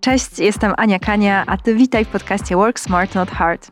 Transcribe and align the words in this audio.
Cześć, 0.00 0.38
jestem 0.38 0.74
Ania 0.76 0.98
Kania, 0.98 1.44
a 1.46 1.56
ty 1.56 1.74
witaj 1.74 2.04
w 2.04 2.08
podcaście 2.08 2.56
Work 2.56 2.80
Smart 2.80 3.14
Not 3.14 3.30
Hard. 3.30 3.70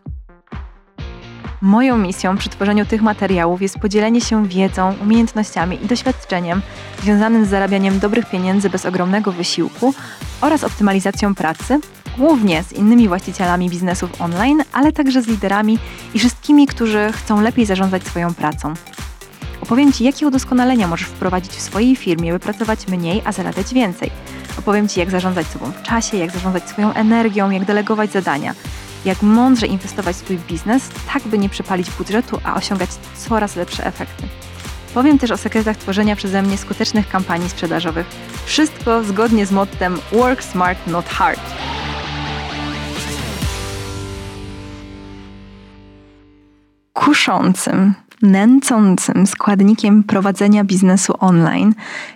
Moją 1.62 1.98
misją 1.98 2.36
przy 2.36 2.48
tworzeniu 2.48 2.86
tych 2.86 3.02
materiałów 3.02 3.62
jest 3.62 3.78
podzielenie 3.78 4.20
się 4.20 4.48
wiedzą, 4.48 4.94
umiejętnościami 5.02 5.84
i 5.84 5.86
doświadczeniem 5.86 6.62
związanym 7.02 7.44
z 7.44 7.48
zarabianiem 7.48 7.98
dobrych 7.98 8.30
pieniędzy 8.30 8.70
bez 8.70 8.86
ogromnego 8.86 9.32
wysiłku 9.32 9.94
oraz 10.40 10.64
optymalizacją 10.64 11.34
pracy, 11.34 11.80
głównie 12.18 12.62
z 12.62 12.72
innymi 12.72 13.08
właścicielami 13.08 13.70
biznesów 13.70 14.20
online, 14.20 14.62
ale 14.72 14.92
także 14.92 15.22
z 15.22 15.26
liderami 15.26 15.78
i 16.14 16.18
wszystkimi, 16.18 16.66
którzy 16.66 17.12
chcą 17.12 17.40
lepiej 17.40 17.66
zarządzać 17.66 18.04
swoją 18.04 18.34
pracą. 18.34 18.74
Opowiem 19.62 19.92
Ci, 19.92 20.04
jakie 20.04 20.26
udoskonalenia 20.26 20.88
możesz 20.88 21.08
wprowadzić 21.08 21.52
w 21.52 21.60
swojej 21.60 21.96
firmie, 21.96 22.32
by 22.32 22.38
pracować 22.38 22.88
mniej, 22.88 23.22
a 23.24 23.32
zarabiać 23.32 23.74
więcej. 23.74 24.10
Opowiem 24.58 24.88
Ci, 24.88 25.00
jak 25.00 25.10
zarządzać 25.10 25.46
sobą 25.46 25.72
w 25.72 25.82
czasie, 25.82 26.16
jak 26.16 26.30
zarządzać 26.30 26.68
swoją 26.68 26.92
energią, 26.92 27.50
jak 27.50 27.64
delegować 27.64 28.12
zadania, 28.12 28.54
jak 29.04 29.22
mądrze 29.22 29.66
inwestować 29.66 30.16
w 30.16 30.18
swój 30.18 30.38
biznes, 30.38 30.88
tak 31.12 31.22
by 31.22 31.38
nie 31.38 31.48
przepalić 31.48 31.90
budżetu, 31.90 32.40
a 32.44 32.54
osiągać 32.54 32.90
coraz 33.28 33.56
lepsze 33.56 33.86
efekty. 33.86 34.22
Powiem 34.94 35.18
też 35.18 35.30
o 35.30 35.36
sekretach 35.36 35.76
tworzenia 35.76 36.16
przeze 36.16 36.42
mnie 36.42 36.58
skutecznych 36.58 37.08
kampanii 37.08 37.50
sprzedażowych. 37.50 38.06
Wszystko 38.44 39.04
zgodnie 39.04 39.46
z 39.46 39.52
mottem 39.52 39.98
Work 40.12 40.42
Smart, 40.42 40.86
Not 40.86 41.08
Hard. 41.08 41.40
Kuszącym 46.92 47.94
nęcącym 48.22 49.26
składnikiem 49.26 50.04
prowadzenia 50.04 50.64
biznesu 50.64 51.14
online 51.18 51.74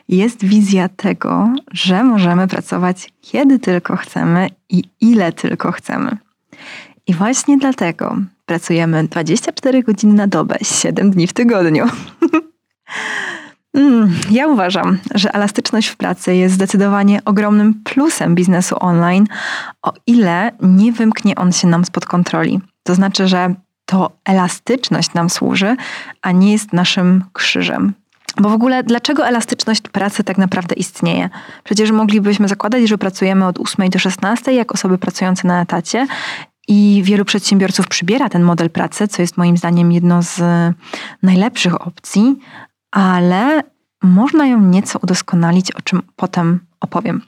jest 0.08 0.44
wizja 0.44 0.88
tego, 0.88 1.48
że 1.72 2.04
możemy 2.04 2.48
pracować 2.48 3.12
kiedy 3.20 3.58
tylko 3.58 3.96
chcemy 3.96 4.48
i 4.68 4.84
ile 5.00 5.32
tylko 5.32 5.72
chcemy. 5.72 6.16
I 7.06 7.14
właśnie 7.14 7.58
dlatego 7.58 8.16
pracujemy 8.46 9.04
24 9.04 9.82
godziny 9.82 10.14
na 10.14 10.26
dobę, 10.26 10.56
7 10.62 11.10
dni 11.10 11.26
w 11.26 11.32
tygodniu. 11.32 11.86
Mm, 13.74 14.14
ja 14.30 14.46
uważam, 14.46 14.98
że 15.14 15.34
elastyczność 15.34 15.88
w 15.88 15.96
pracy 15.96 16.34
jest 16.36 16.54
zdecydowanie 16.54 17.20
ogromnym 17.24 17.74
plusem 17.84 18.34
biznesu 18.34 18.76
online, 18.80 19.26
o 19.82 19.92
ile 20.06 20.52
nie 20.62 20.92
wymknie 20.92 21.34
on 21.34 21.52
się 21.52 21.68
nam 21.68 21.84
spod 21.84 22.06
kontroli. 22.06 22.60
To 22.82 22.94
znaczy, 22.94 23.28
że 23.28 23.54
to 23.92 24.10
elastyczność 24.24 25.14
nam 25.14 25.30
służy, 25.30 25.76
a 26.22 26.32
nie 26.32 26.52
jest 26.52 26.72
naszym 26.72 27.24
krzyżem. 27.32 27.94
Bo 28.40 28.48
w 28.48 28.52
ogóle 28.52 28.82
dlaczego 28.82 29.26
elastyczność 29.26 29.80
pracy 29.80 30.24
tak 30.24 30.38
naprawdę 30.38 30.74
istnieje? 30.74 31.30
Przecież 31.64 31.90
moglibyśmy 31.90 32.48
zakładać, 32.48 32.88
że 32.88 32.98
pracujemy 32.98 33.46
od 33.46 33.60
8 33.60 33.88
do 33.88 33.98
16 33.98 34.52
jak 34.52 34.72
osoby 34.72 34.98
pracujące 34.98 35.48
na 35.48 35.62
etacie 35.62 36.06
i 36.68 37.02
wielu 37.04 37.24
przedsiębiorców 37.24 37.88
przybiera 37.88 38.28
ten 38.28 38.42
model 38.42 38.70
pracy, 38.70 39.08
co 39.08 39.22
jest 39.22 39.36
moim 39.36 39.56
zdaniem 39.56 39.92
jedno 39.92 40.22
z 40.22 40.40
najlepszych 41.22 41.86
opcji, 41.86 42.36
ale 42.90 43.62
można 44.02 44.46
ją 44.46 44.60
nieco 44.60 44.98
udoskonalić, 45.02 45.72
o 45.72 45.82
czym 45.82 46.02
potem 46.16 46.60
opowiem. 46.80 47.22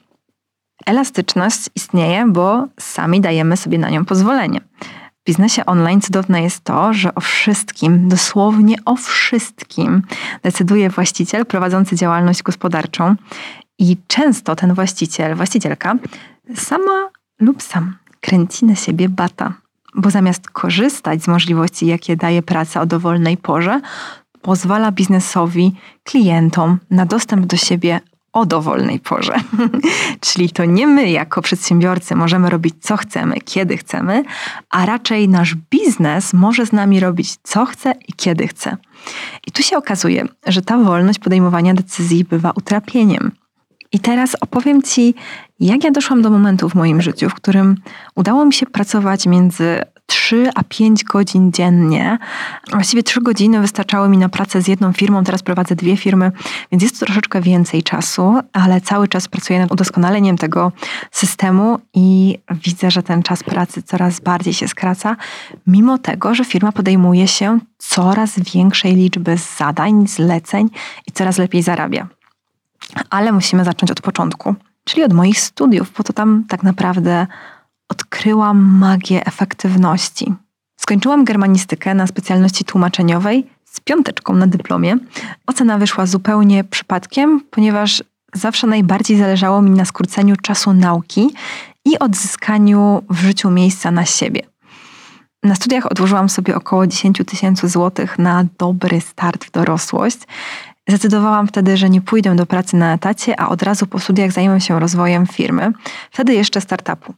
Elastyczność 0.85 1.69
istnieje, 1.75 2.25
bo 2.27 2.67
sami 2.79 3.21
dajemy 3.21 3.57
sobie 3.57 3.77
na 3.77 3.89
nią 3.89 4.05
pozwolenie. 4.05 4.61
W 5.25 5.27
biznesie 5.27 5.65
online 5.65 6.01
cudowne 6.01 6.41
jest 6.41 6.63
to, 6.63 6.93
że 6.93 7.15
o 7.15 7.21
wszystkim, 7.21 8.09
dosłownie 8.09 8.75
o 8.85 8.95
wszystkim 8.95 10.01
decyduje 10.43 10.89
właściciel 10.89 11.45
prowadzący 11.45 11.95
działalność 11.95 12.43
gospodarczą 12.43 13.15
i 13.79 13.97
często 14.07 14.55
ten 14.55 14.73
właściciel, 14.73 15.35
właścicielka 15.35 15.95
sama 16.55 17.09
lub 17.39 17.61
sam 17.61 17.95
kręci 18.21 18.65
na 18.65 18.75
siebie 18.75 19.09
bata, 19.09 19.53
bo 19.95 20.09
zamiast 20.09 20.49
korzystać 20.49 21.23
z 21.23 21.27
możliwości, 21.27 21.87
jakie 21.87 22.15
daje 22.15 22.41
praca 22.41 22.81
o 22.81 22.85
dowolnej 22.85 23.37
porze, 23.37 23.81
pozwala 24.41 24.91
biznesowi, 24.91 25.75
klientom 26.03 26.79
na 26.91 27.05
dostęp 27.05 27.45
do 27.45 27.57
siebie 27.57 27.99
o 28.35 28.45
dowolnej 28.45 28.99
porze. 28.99 29.35
Czyli 30.19 30.49
to 30.49 30.65
nie 30.65 30.87
my 30.87 31.09
jako 31.09 31.41
przedsiębiorcy 31.41 32.15
możemy 32.15 32.49
robić 32.49 32.75
co 32.81 32.97
chcemy, 32.97 33.35
kiedy 33.45 33.77
chcemy, 33.77 34.23
a 34.69 34.85
raczej 34.85 35.29
nasz 35.29 35.55
biznes 35.55 36.33
może 36.33 36.65
z 36.65 36.71
nami 36.71 36.99
robić 36.99 37.35
co 37.43 37.65
chce 37.65 37.93
i 38.07 38.13
kiedy 38.13 38.47
chce. 38.47 38.77
I 39.47 39.51
tu 39.51 39.63
się 39.63 39.77
okazuje, 39.77 40.25
że 40.47 40.61
ta 40.61 40.77
wolność 40.77 41.19
podejmowania 41.19 41.73
decyzji 41.73 42.25
bywa 42.25 42.51
utrapieniem. 42.55 43.31
I 43.91 43.99
teraz 43.99 44.35
opowiem 44.41 44.81
Ci, 44.83 45.15
jak 45.59 45.83
ja 45.83 45.91
doszłam 45.91 46.21
do 46.21 46.29
momentu 46.29 46.69
w 46.69 46.75
moim 46.75 47.01
życiu, 47.01 47.29
w 47.29 47.33
którym 47.33 47.75
udało 48.15 48.45
mi 48.45 48.53
się 48.53 48.65
pracować 48.65 49.25
między 49.25 49.81
3 50.05 50.49
a 50.55 50.63
5 50.63 51.03
godzin 51.03 51.51
dziennie. 51.51 52.17
Właściwie 52.71 53.03
3 53.03 53.21
godziny 53.21 53.61
wystarczały 53.61 54.09
mi 54.09 54.17
na 54.17 54.29
pracę 54.29 54.61
z 54.61 54.67
jedną 54.67 54.93
firmą, 54.93 55.23
teraz 55.23 55.43
prowadzę 55.43 55.75
dwie 55.75 55.97
firmy, 55.97 56.31
więc 56.71 56.83
jest 56.83 56.99
to 56.99 57.05
troszeczkę 57.05 57.41
więcej 57.41 57.83
czasu, 57.83 58.39
ale 58.53 58.81
cały 58.81 59.07
czas 59.07 59.27
pracuję 59.27 59.59
nad 59.59 59.71
udoskonaleniem 59.71 60.37
tego 60.37 60.71
systemu 61.11 61.79
i 61.93 62.37
widzę, 62.51 62.91
że 62.91 63.03
ten 63.03 63.23
czas 63.23 63.43
pracy 63.43 63.83
coraz 63.83 64.19
bardziej 64.19 64.53
się 64.53 64.67
skraca, 64.67 65.15
mimo 65.67 65.97
tego, 65.97 66.35
że 66.35 66.45
firma 66.45 66.71
podejmuje 66.71 67.27
się 67.27 67.59
coraz 67.77 68.39
większej 68.39 68.95
liczby 68.95 69.37
zadań, 69.57 70.07
zleceń 70.07 70.69
i 71.07 71.11
coraz 71.11 71.37
lepiej 71.37 71.63
zarabia. 71.63 72.07
Ale 73.09 73.31
musimy 73.31 73.63
zacząć 73.63 73.91
od 73.91 74.01
początku, 74.01 74.55
czyli 74.83 75.03
od 75.03 75.13
moich 75.13 75.39
studiów, 75.39 75.91
bo 75.97 76.03
to 76.03 76.13
tam 76.13 76.43
tak 76.47 76.63
naprawdę 76.63 77.27
odkryłam 77.89 78.77
magię 78.77 79.25
efektywności. 79.25 80.33
Skończyłam 80.79 81.23
germanistykę 81.23 81.93
na 81.93 82.07
specjalności 82.07 82.65
tłumaczeniowej 82.65 83.47
z 83.65 83.79
piąteczką 83.79 84.33
na 84.33 84.47
dyplomie. 84.47 84.97
Ocena 85.47 85.77
wyszła 85.77 86.05
zupełnie 86.05 86.63
przypadkiem, 86.63 87.41
ponieważ 87.49 88.03
zawsze 88.33 88.67
najbardziej 88.67 89.17
zależało 89.17 89.61
mi 89.61 89.69
na 89.69 89.85
skróceniu 89.85 90.35
czasu 90.35 90.73
nauki 90.73 91.33
i 91.85 91.99
odzyskaniu 91.99 93.03
w 93.09 93.19
życiu 93.19 93.51
miejsca 93.51 93.91
na 93.91 94.05
siebie. 94.05 94.41
Na 95.43 95.55
studiach 95.55 95.91
odłożyłam 95.91 96.29
sobie 96.29 96.55
około 96.55 96.87
10 96.87 97.21
tysięcy 97.27 97.69
złotych 97.69 98.19
na 98.19 98.45
dobry 98.57 99.01
start 99.01 99.45
w 99.45 99.51
dorosłość. 99.51 100.17
Zdecydowałam 100.87 101.47
wtedy, 101.47 101.77
że 101.77 101.89
nie 101.89 102.01
pójdę 102.01 102.35
do 102.35 102.45
pracy 102.45 102.77
na 102.77 102.93
etacie, 102.93 103.39
a 103.39 103.49
od 103.49 103.63
razu 103.63 103.87
po 103.87 103.99
studiach 103.99 104.31
zajmę 104.31 104.61
się 104.61 104.79
rozwojem 104.79 105.27
firmy, 105.27 105.71
wtedy 106.11 106.33
jeszcze 106.33 106.61
startupu. 106.61 107.13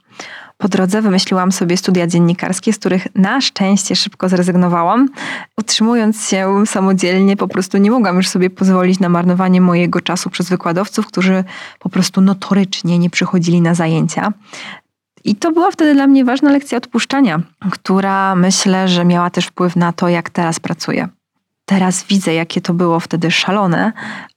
Po 0.57 0.67
drodze 0.67 1.01
wymyśliłam 1.01 1.51
sobie 1.51 1.77
studia 1.77 2.07
dziennikarskie, 2.07 2.73
z 2.73 2.79
których 2.79 3.07
na 3.15 3.41
szczęście 3.41 3.95
szybko 3.95 4.29
zrezygnowałam. 4.29 5.09
Utrzymując 5.57 6.29
się 6.29 6.63
samodzielnie, 6.65 7.37
po 7.37 7.47
prostu 7.47 7.77
nie 7.77 7.91
mogłam 7.91 8.15
już 8.15 8.27
sobie 8.27 8.49
pozwolić 8.49 8.99
na 8.99 9.09
marnowanie 9.09 9.61
mojego 9.61 10.01
czasu 10.01 10.29
przez 10.29 10.49
wykładowców, 10.49 11.07
którzy 11.07 11.43
po 11.79 11.89
prostu 11.89 12.21
notorycznie 12.21 12.99
nie 12.99 13.09
przychodzili 13.09 13.61
na 13.61 13.75
zajęcia. 13.75 14.33
I 15.23 15.35
to 15.35 15.51
była 15.51 15.71
wtedy 15.71 15.93
dla 15.93 16.07
mnie 16.07 16.25
ważna 16.25 16.51
lekcja 16.51 16.77
odpuszczania, 16.77 17.39
która 17.71 18.35
myślę, 18.35 18.87
że 18.87 19.05
miała 19.05 19.29
też 19.29 19.45
wpływ 19.45 19.75
na 19.75 19.93
to, 19.93 20.09
jak 20.09 20.29
teraz 20.29 20.59
pracuję. 20.59 21.07
Teraz 21.65 22.03
widzę, 22.03 22.33
jakie 22.33 22.61
to 22.61 22.73
było 22.73 22.99
wtedy 22.99 23.31
szalone, 23.31 23.91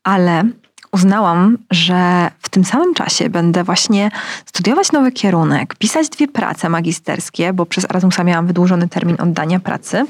ale 0.04 0.44
uznałam, 0.93 1.59
że 1.71 2.31
w 2.39 2.49
tym 2.49 2.65
samym 2.65 2.95
czasie 2.95 3.31
będę 3.31 3.65
właśnie 3.65 4.11
studiować 4.47 4.93
nowy 4.93 5.12
kierunek, 5.12 5.75
pisać 5.75 6.09
dwie 6.09 6.28
prace 6.28 6.69
magisterskie, 6.69 7.53
bo 7.53 7.67
przez 7.67 7.84
Erasmusa 7.84 8.25
miałam 8.25 8.47
wydłużony 8.47 8.89
termin 8.89 9.17
oddania 9.19 9.61
pracy 9.61 10.06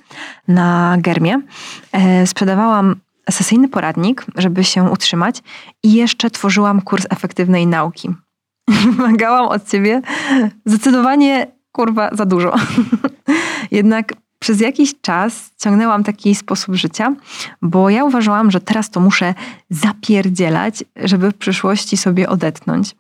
na 0.49 0.97
Germie. 0.99 1.41
E, 1.93 2.27
sprzedawałam 2.27 2.97
sesyjny 3.31 3.69
poradnik, 3.69 4.27
żeby 4.37 4.65
się 4.65 4.83
utrzymać 4.85 5.43
i 5.83 5.93
jeszcze 5.93 6.31
tworzyłam 6.31 6.81
kurs 6.81 7.07
efektywnej 7.11 7.67
nauki. 7.67 8.11
Wymagałam 8.97 9.47
od 9.47 9.69
ciebie 9.69 10.03
zdecydowanie, 10.66 11.47
kurwa, 11.72 12.10
za 12.13 12.27
dużo. 12.27 12.54
Jednak 13.71 14.13
przez 14.41 14.60
jakiś 14.60 15.01
czas 15.01 15.51
ciągnęłam 15.59 16.04
taki 16.04 16.34
sposób 16.34 16.75
życia, 16.75 17.15
bo 17.63 17.91
ja 17.91 18.04
uważałam, 18.04 18.51
że 18.51 18.60
teraz 18.60 18.91
to 18.91 19.01
muszę 19.01 19.34
zapierdzielać, 19.71 20.84
żeby 20.97 21.31
w 21.31 21.34
przyszłości 21.34 21.97
sobie 21.97 22.28
odetchnąć. 22.28 22.97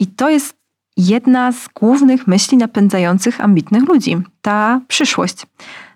I 0.00 0.06
to 0.06 0.30
jest 0.30 0.56
jedna 0.96 1.52
z 1.52 1.68
głównych 1.68 2.26
myśli 2.26 2.58
napędzających 2.58 3.40
ambitnych 3.40 3.88
ludzi 3.88 4.16
ta 4.42 4.80
przyszłość. 4.88 5.46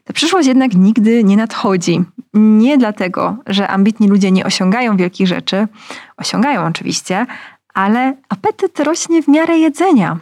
Ta 0.04 0.12
przyszłość 0.12 0.48
jednak 0.48 0.74
nigdy 0.74 1.24
nie 1.24 1.36
nadchodzi. 1.36 2.04
Nie 2.34 2.78
dlatego, 2.78 3.36
że 3.46 3.68
ambitni 3.68 4.08
ludzie 4.08 4.30
nie 4.30 4.44
osiągają 4.44 4.96
wielkich 4.96 5.26
rzeczy, 5.26 5.68
osiągają 6.16 6.66
oczywiście, 6.66 7.26
ale 7.74 8.16
apetyt 8.28 8.80
rośnie 8.80 9.22
w 9.22 9.28
miarę 9.28 9.58
jedzenia. 9.58 10.18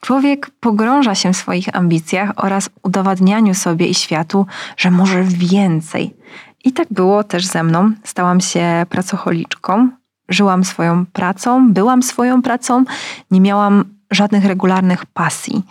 Człowiek 0.00 0.50
pogrąża 0.60 1.14
się 1.14 1.32
w 1.32 1.36
swoich 1.36 1.76
ambicjach 1.76 2.32
oraz 2.36 2.70
udowadnianiu 2.82 3.54
sobie 3.54 3.86
i 3.86 3.94
światu, 3.94 4.46
że 4.76 4.90
może 4.90 5.22
więcej. 5.22 6.16
I 6.64 6.72
tak 6.72 6.88
było 6.90 7.24
też 7.24 7.46
ze 7.46 7.62
mną. 7.62 7.92
Stałam 8.04 8.40
się 8.40 8.86
pracocholiczką, 8.88 9.88
żyłam 10.28 10.64
swoją 10.64 11.06
pracą, 11.06 11.72
byłam 11.72 12.02
swoją 12.02 12.42
pracą, 12.42 12.84
nie 13.30 13.40
miałam 13.40 13.84
żadnych 14.10 14.44
regularnych 14.44 15.06
pasji. 15.06 15.62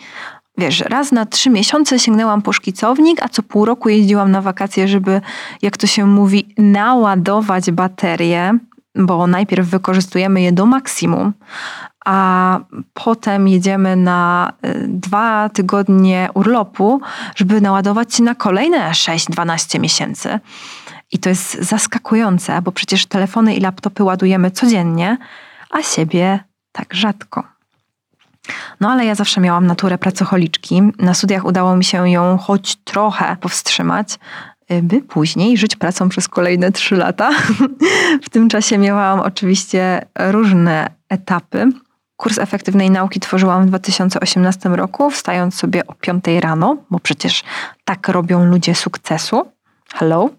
Wiesz, 0.57 0.79
raz 0.79 1.11
na 1.11 1.25
trzy 1.25 1.49
miesiące 1.49 1.99
sięgnęłam 1.99 2.41
po 2.41 2.53
szkicownik, 2.53 3.23
a 3.23 3.29
co 3.29 3.43
pół 3.43 3.65
roku 3.65 3.89
jeździłam 3.89 4.31
na 4.31 4.41
wakacje, 4.41 4.87
żeby, 4.87 5.21
jak 5.61 5.77
to 5.77 5.87
się 5.87 6.05
mówi, 6.05 6.53
naładować 6.57 7.71
baterie, 7.71 8.57
bo 8.95 9.27
najpierw 9.27 9.67
wykorzystujemy 9.67 10.41
je 10.41 10.51
do 10.51 10.65
maksimum, 10.65 11.33
a 12.05 12.59
potem 12.93 13.47
jedziemy 13.47 13.95
na 13.95 14.51
y, 14.65 14.85
dwa 14.87 15.49
tygodnie 15.49 16.29
urlopu, 16.33 17.01
żeby 17.35 17.61
naładować 17.61 18.15
się 18.15 18.23
na 18.23 18.35
kolejne 18.35 18.91
6-12 18.91 19.79
miesięcy. 19.79 20.39
I 21.11 21.19
to 21.19 21.29
jest 21.29 21.53
zaskakujące, 21.53 22.61
bo 22.61 22.71
przecież 22.71 23.05
telefony 23.05 23.55
i 23.55 23.59
laptopy 23.59 24.03
ładujemy 24.03 24.51
codziennie, 24.51 25.17
a 25.71 25.81
siebie 25.81 26.39
tak 26.71 26.93
rzadko. 26.93 27.43
No 28.79 28.91
ale 28.91 29.05
ja 29.05 29.15
zawsze 29.15 29.41
miałam 29.41 29.67
naturę 29.67 29.97
pracocholiczki. 29.97 30.81
Na 30.99 31.13
studiach 31.13 31.45
udało 31.45 31.75
mi 31.75 31.83
się 31.83 32.09
ją 32.09 32.37
choć 32.37 32.75
trochę 32.75 33.37
powstrzymać, 33.41 34.19
y, 34.71 34.81
by 34.81 35.01
później 35.01 35.57
żyć 35.57 35.75
pracą 35.75 36.09
przez 36.09 36.27
kolejne 36.27 36.71
trzy 36.71 36.95
lata. 36.95 37.29
w 38.25 38.29
tym 38.29 38.49
czasie 38.49 38.77
miałam 38.77 39.19
oczywiście 39.19 40.05
różne 40.19 40.89
etapy. 41.09 41.71
Kurs 42.17 42.37
efektywnej 42.37 42.91
nauki 42.91 43.19
tworzyłam 43.19 43.65
w 43.65 43.67
2018 43.67 44.69
roku, 44.69 45.09
wstając 45.09 45.55
sobie 45.55 45.87
o 45.87 45.93
5 45.93 46.25
rano, 46.39 46.77
bo 46.89 46.99
przecież 46.99 47.43
tak 47.85 48.07
robią 48.07 48.45
ludzie 48.45 48.75
sukcesu. 48.75 49.51
Hello. 49.93 50.29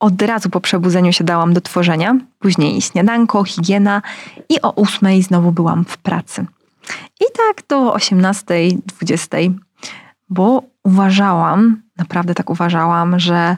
Od 0.00 0.22
razu 0.22 0.50
po 0.50 0.60
przebudzeniu 0.60 1.12
się 1.12 1.24
dałam 1.24 1.52
do 1.52 1.60
tworzenia, 1.60 2.16
później 2.38 2.80
śniadanko, 2.80 3.44
higiena 3.44 4.02
i 4.48 4.62
o 4.62 4.74
8 4.74 5.22
znowu 5.22 5.52
byłam 5.52 5.84
w 5.84 5.96
pracy. 5.96 6.46
I 7.20 7.24
tak 7.36 7.66
do 7.68 7.92
18, 7.92 8.54
20, 8.86 9.36
bo 10.28 10.62
uważałam, 10.84 11.82
naprawdę 11.96 12.34
tak 12.34 12.50
uważałam, 12.50 13.18
że 13.18 13.56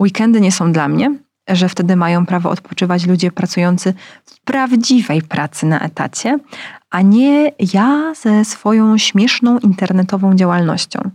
weekendy 0.00 0.40
nie 0.40 0.52
są 0.52 0.72
dla 0.72 0.88
mnie, 0.88 1.18
że 1.48 1.68
wtedy 1.68 1.96
mają 1.96 2.26
prawo 2.26 2.50
odpoczywać 2.50 3.06
ludzie 3.06 3.32
pracujący 3.32 3.94
w 4.24 4.40
prawdziwej 4.40 5.22
pracy 5.22 5.66
na 5.66 5.80
etacie, 5.80 6.38
a 6.90 7.02
nie 7.02 7.52
ja 7.72 8.14
ze 8.14 8.44
swoją 8.44 8.98
śmieszną 8.98 9.58
internetową 9.58 10.34
działalnością. 10.34 11.10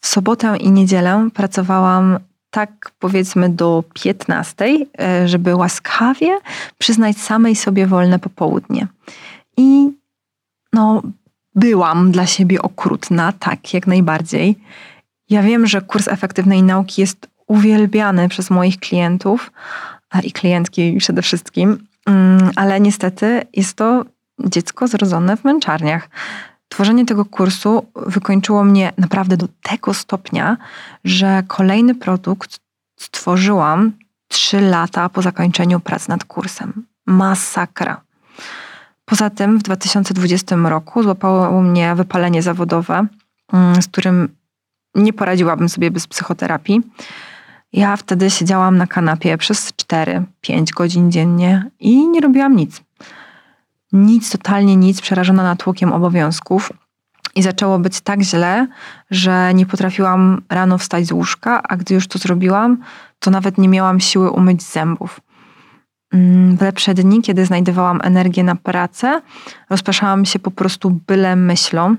W 0.00 0.06
sobotę 0.06 0.56
i 0.56 0.70
niedzielę 0.70 1.28
pracowałam 1.34 2.18
tak 2.50 2.92
powiedzmy 2.98 3.48
do 3.48 3.84
15, 3.94 4.64
e, 5.00 5.28
żeby 5.28 5.56
łaskawie 5.56 6.38
przyznać 6.78 7.18
samej 7.18 7.56
sobie 7.56 7.86
wolne 7.86 8.18
popołudnie. 8.18 8.86
I 9.56 9.90
no, 10.72 11.02
byłam 11.54 12.12
dla 12.12 12.26
siebie 12.26 12.62
okrutna, 12.62 13.32
tak, 13.32 13.74
jak 13.74 13.86
najbardziej. 13.86 14.58
Ja 15.30 15.42
wiem, 15.42 15.66
że 15.66 15.80
kurs 15.80 16.08
efektywnej 16.08 16.62
nauki 16.62 17.00
jest 17.00 17.31
uwielbiany 17.52 18.28
przez 18.28 18.50
moich 18.50 18.78
klientów 18.78 19.52
i 20.22 20.32
klientki 20.32 20.96
przede 20.98 21.22
wszystkim, 21.22 21.86
mm, 22.06 22.50
ale 22.56 22.80
niestety 22.80 23.42
jest 23.52 23.74
to 23.76 24.04
dziecko 24.44 24.88
zrodzone 24.88 25.36
w 25.36 25.44
męczarniach. 25.44 26.08
Tworzenie 26.68 27.06
tego 27.06 27.24
kursu 27.24 27.86
wykończyło 28.06 28.64
mnie 28.64 28.92
naprawdę 28.98 29.36
do 29.36 29.48
tego 29.62 29.94
stopnia, 29.94 30.56
że 31.04 31.42
kolejny 31.46 31.94
produkt 31.94 32.60
stworzyłam 32.96 33.92
trzy 34.28 34.60
lata 34.60 35.08
po 35.08 35.22
zakończeniu 35.22 35.80
prac 35.80 36.08
nad 36.08 36.24
kursem. 36.24 36.86
Masakra. 37.06 38.00
Poza 39.04 39.30
tym 39.30 39.58
w 39.58 39.62
2020 39.62 40.56
roku 40.56 41.02
złapało 41.02 41.62
mnie 41.62 41.94
wypalenie 41.94 42.42
zawodowe, 42.42 43.06
mm, 43.52 43.82
z 43.82 43.86
którym 43.86 44.28
nie 44.94 45.12
poradziłabym 45.12 45.68
sobie 45.68 45.90
bez 45.90 46.06
psychoterapii. 46.06 46.80
Ja 47.72 47.96
wtedy 47.96 48.30
siedziałam 48.30 48.76
na 48.76 48.86
kanapie 48.86 49.38
przez 49.38 49.72
4-5 49.72 50.70
godzin 50.76 51.12
dziennie 51.12 51.70
i 51.80 52.08
nie 52.08 52.20
robiłam 52.20 52.56
nic. 52.56 52.82
Nic, 53.92 54.30
totalnie 54.30 54.76
nic, 54.76 55.00
przerażona 55.00 55.42
natłokiem 55.42 55.92
obowiązków. 55.92 56.72
I 57.34 57.42
zaczęło 57.42 57.78
być 57.78 58.00
tak 58.00 58.22
źle, 58.22 58.66
że 59.10 59.54
nie 59.54 59.66
potrafiłam 59.66 60.42
rano 60.48 60.78
wstać 60.78 61.06
z 61.06 61.12
łóżka, 61.12 61.62
a 61.62 61.76
gdy 61.76 61.94
już 61.94 62.08
to 62.08 62.18
zrobiłam, 62.18 62.78
to 63.18 63.30
nawet 63.30 63.58
nie 63.58 63.68
miałam 63.68 64.00
siły 64.00 64.30
umyć 64.30 64.62
zębów. 64.62 65.20
Mm, 66.12 66.56
w 66.56 66.62
lepsze 66.62 66.94
dni, 66.94 67.22
kiedy 67.22 67.46
znajdowałam 67.46 68.00
energię 68.02 68.44
na 68.44 68.56
pracę, 68.56 69.20
rozpraszałam 69.70 70.24
się 70.24 70.38
po 70.38 70.50
prostu 70.50 71.00
byle 71.06 71.36
myślą. 71.36 71.96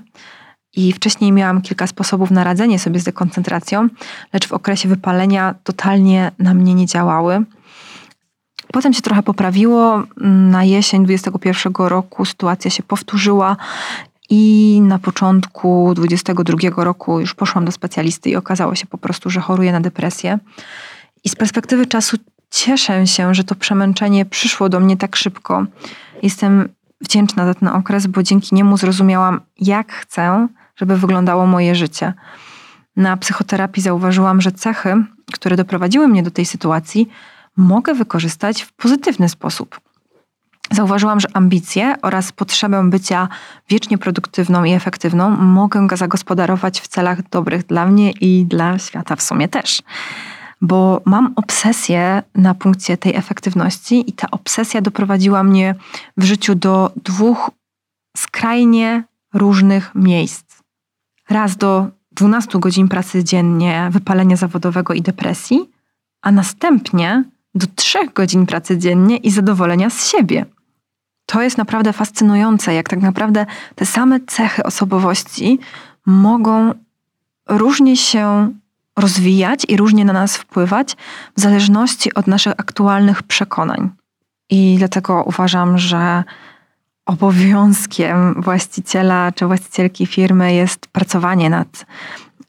I 0.76 0.92
wcześniej 0.92 1.32
miałam 1.32 1.62
kilka 1.62 1.86
sposobów 1.86 2.30
na 2.30 2.44
radzenie 2.44 2.78
sobie 2.78 3.00
z 3.00 3.04
dekoncentracją, 3.04 3.88
lecz 4.32 4.48
w 4.48 4.52
okresie 4.52 4.88
wypalenia 4.88 5.54
totalnie 5.64 6.30
na 6.38 6.54
mnie 6.54 6.74
nie 6.74 6.86
działały. 6.86 7.44
Potem 8.72 8.92
się 8.92 9.02
trochę 9.02 9.22
poprawiło. 9.22 10.02
Na 10.50 10.64
jesień 10.64 11.04
2021 11.04 11.88
roku 11.88 12.24
sytuacja 12.24 12.70
się 12.70 12.82
powtórzyła 12.82 13.56
i 14.30 14.80
na 14.82 14.98
początku 14.98 15.92
2022 15.94 16.84
roku 16.84 17.20
już 17.20 17.34
poszłam 17.34 17.64
do 17.64 17.72
specjalisty 17.72 18.30
i 18.30 18.36
okazało 18.36 18.74
się 18.74 18.86
po 18.86 18.98
prostu, 18.98 19.30
że 19.30 19.40
choruję 19.40 19.72
na 19.72 19.80
depresję. 19.80 20.38
I 21.24 21.28
z 21.28 21.36
perspektywy 21.36 21.86
czasu 21.86 22.16
cieszę 22.50 23.06
się, 23.06 23.34
że 23.34 23.44
to 23.44 23.54
przemęczenie 23.54 24.24
przyszło 24.24 24.68
do 24.68 24.80
mnie 24.80 24.96
tak 24.96 25.16
szybko. 25.16 25.64
Jestem 26.22 26.68
wdzięczna 27.00 27.46
za 27.46 27.54
ten 27.54 27.68
okres, 27.68 28.06
bo 28.06 28.22
dzięki 28.22 28.54
niemu 28.54 28.76
zrozumiałam, 28.76 29.40
jak 29.60 29.92
chcę, 29.92 30.48
żeby 30.76 30.96
wyglądało 30.96 31.46
moje 31.46 31.74
życie. 31.74 32.12
Na 32.96 33.16
psychoterapii 33.16 33.82
zauważyłam, 33.82 34.40
że 34.40 34.52
cechy, 34.52 35.04
które 35.32 35.56
doprowadziły 35.56 36.08
mnie 36.08 36.22
do 36.22 36.30
tej 36.30 36.46
sytuacji, 36.46 37.08
mogę 37.56 37.94
wykorzystać 37.94 38.62
w 38.62 38.72
pozytywny 38.72 39.28
sposób. 39.28 39.80
Zauważyłam, 40.70 41.20
że 41.20 41.28
ambicje 41.32 41.94
oraz 42.02 42.32
potrzebę 42.32 42.90
bycia 42.90 43.28
wiecznie 43.68 43.98
produktywną 43.98 44.64
i 44.64 44.72
efektywną 44.72 45.30
mogę 45.30 45.96
zagospodarować 45.96 46.80
w 46.80 46.88
celach 46.88 47.28
dobrych 47.28 47.66
dla 47.66 47.86
mnie 47.86 48.10
i 48.10 48.44
dla 48.44 48.78
świata 48.78 49.16
w 49.16 49.22
sumie 49.22 49.48
też 49.48 49.82
bo 50.64 51.02
mam 51.04 51.32
obsesję 51.36 52.22
na 52.34 52.54
punkcie 52.54 52.96
tej 52.96 53.16
efektywności 53.16 54.10
i 54.10 54.12
ta 54.12 54.30
obsesja 54.30 54.80
doprowadziła 54.80 55.42
mnie 55.42 55.74
w 56.16 56.24
życiu 56.24 56.54
do 56.54 56.92
dwóch 57.04 57.50
skrajnie 58.16 59.04
różnych 59.34 59.94
miejsc. 59.94 60.43
Raz 61.30 61.56
do 61.56 61.88
12 62.12 62.58
godzin 62.58 62.88
pracy 62.88 63.24
dziennie, 63.24 63.88
wypalenia 63.90 64.36
zawodowego 64.36 64.94
i 64.94 65.02
depresji, 65.02 65.70
a 66.22 66.32
następnie 66.32 67.24
do 67.54 67.66
3 67.74 67.98
godzin 68.14 68.46
pracy 68.46 68.78
dziennie 68.78 69.16
i 69.16 69.30
zadowolenia 69.30 69.90
z 69.90 70.06
siebie. 70.06 70.46
To 71.26 71.42
jest 71.42 71.58
naprawdę 71.58 71.92
fascynujące, 71.92 72.74
jak 72.74 72.88
tak 72.88 73.00
naprawdę 73.00 73.46
te 73.74 73.86
same 73.86 74.20
cechy 74.20 74.62
osobowości 74.62 75.58
mogą 76.06 76.72
różnie 77.48 77.96
się 77.96 78.52
rozwijać 78.96 79.64
i 79.68 79.76
różnie 79.76 80.04
na 80.04 80.12
nas 80.12 80.36
wpływać 80.36 80.96
w 81.36 81.40
zależności 81.40 82.14
od 82.14 82.26
naszych 82.26 82.52
aktualnych 82.56 83.22
przekonań. 83.22 83.90
I 84.50 84.74
dlatego 84.78 85.22
uważam, 85.26 85.78
że 85.78 86.24
obowiązkiem 87.06 88.42
właściciela 88.42 89.32
czy 89.32 89.46
właścicielki 89.46 90.06
firmy 90.06 90.54
jest 90.54 90.86
pracowanie 90.86 91.50
nad 91.50 91.86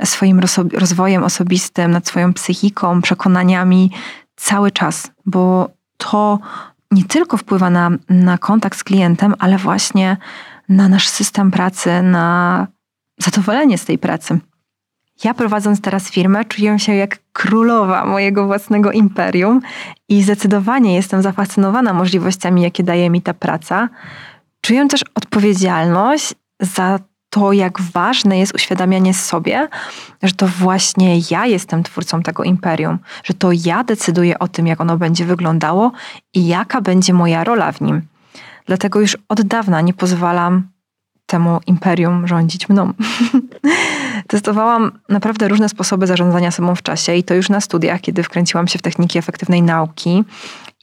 swoim 0.03 0.41
rozwojem 0.73 1.23
osobistym, 1.23 1.91
nad 1.91 2.07
swoją 2.07 2.33
psychiką, 2.33 3.01
przekonaniami 3.01 3.91
cały 4.35 4.71
czas, 4.71 5.11
bo 5.25 5.69
to 5.97 6.39
nie 6.91 7.03
tylko 7.03 7.37
wpływa 7.37 7.69
na, 7.69 7.89
na 8.09 8.37
kontakt 8.37 8.79
z 8.79 8.83
klientem, 8.83 9.35
ale 9.39 9.57
właśnie 9.57 10.17
na 10.69 10.89
nasz 10.89 11.07
system 11.07 11.51
pracy, 11.51 12.01
na 12.01 12.67
zadowolenie 13.19 13.77
z 13.77 13.85
tej 13.85 13.97
pracy. 13.97 14.39
Ja 15.23 15.33
prowadząc 15.33 15.81
teraz 15.81 16.09
firmę, 16.09 16.45
czuję 16.45 16.79
się 16.79 16.95
jak 16.95 17.19
królowa 17.33 18.05
mojego 18.05 18.45
własnego 18.45 18.91
imperium 18.91 19.61
i 20.09 20.23
zdecydowanie 20.23 20.95
jestem 20.95 21.21
zafascynowana 21.21 21.93
możliwościami, 21.93 22.61
jakie 22.61 22.83
daje 22.83 23.09
mi 23.09 23.21
ta 23.21 23.33
praca. 23.33 23.89
Czuję 24.65 24.87
też 24.87 25.03
odpowiedzialność 25.15 26.33
za 26.59 26.99
to, 27.29 27.53
jak 27.53 27.81
ważne 27.81 28.39
jest 28.39 28.55
uświadamianie 28.55 29.13
sobie, 29.13 29.67
że 30.23 30.33
to 30.33 30.47
właśnie 30.47 31.19
ja 31.31 31.45
jestem 31.45 31.83
twórcą 31.83 32.21
tego 32.21 32.43
imperium, 32.43 32.99
że 33.23 33.33
to 33.33 33.49
ja 33.65 33.83
decyduję 33.83 34.39
o 34.39 34.47
tym, 34.47 34.67
jak 34.67 34.81
ono 34.81 34.97
będzie 34.97 35.25
wyglądało 35.25 35.91
i 36.33 36.47
jaka 36.47 36.81
będzie 36.81 37.13
moja 37.13 37.43
rola 37.43 37.71
w 37.71 37.81
nim. 37.81 38.01
Dlatego 38.65 38.99
już 38.99 39.17
od 39.29 39.41
dawna 39.41 39.81
nie 39.81 39.93
pozwalam 39.93 40.67
temu 41.25 41.59
imperium 41.67 42.27
rządzić 42.27 42.69
mną. 42.69 42.93
Testowałam 44.27 44.91
naprawdę 45.09 45.47
różne 45.47 45.69
sposoby 45.69 46.07
zarządzania 46.07 46.51
sobą 46.51 46.75
w 46.75 46.81
czasie 46.81 47.15
i 47.15 47.23
to 47.23 47.33
już 47.33 47.49
na 47.49 47.61
studiach, 47.61 48.01
kiedy 48.01 48.23
wkręciłam 48.23 48.67
się 48.67 48.79
w 48.79 48.81
techniki 48.81 49.19
efektywnej 49.19 49.61
nauki. 49.61 50.23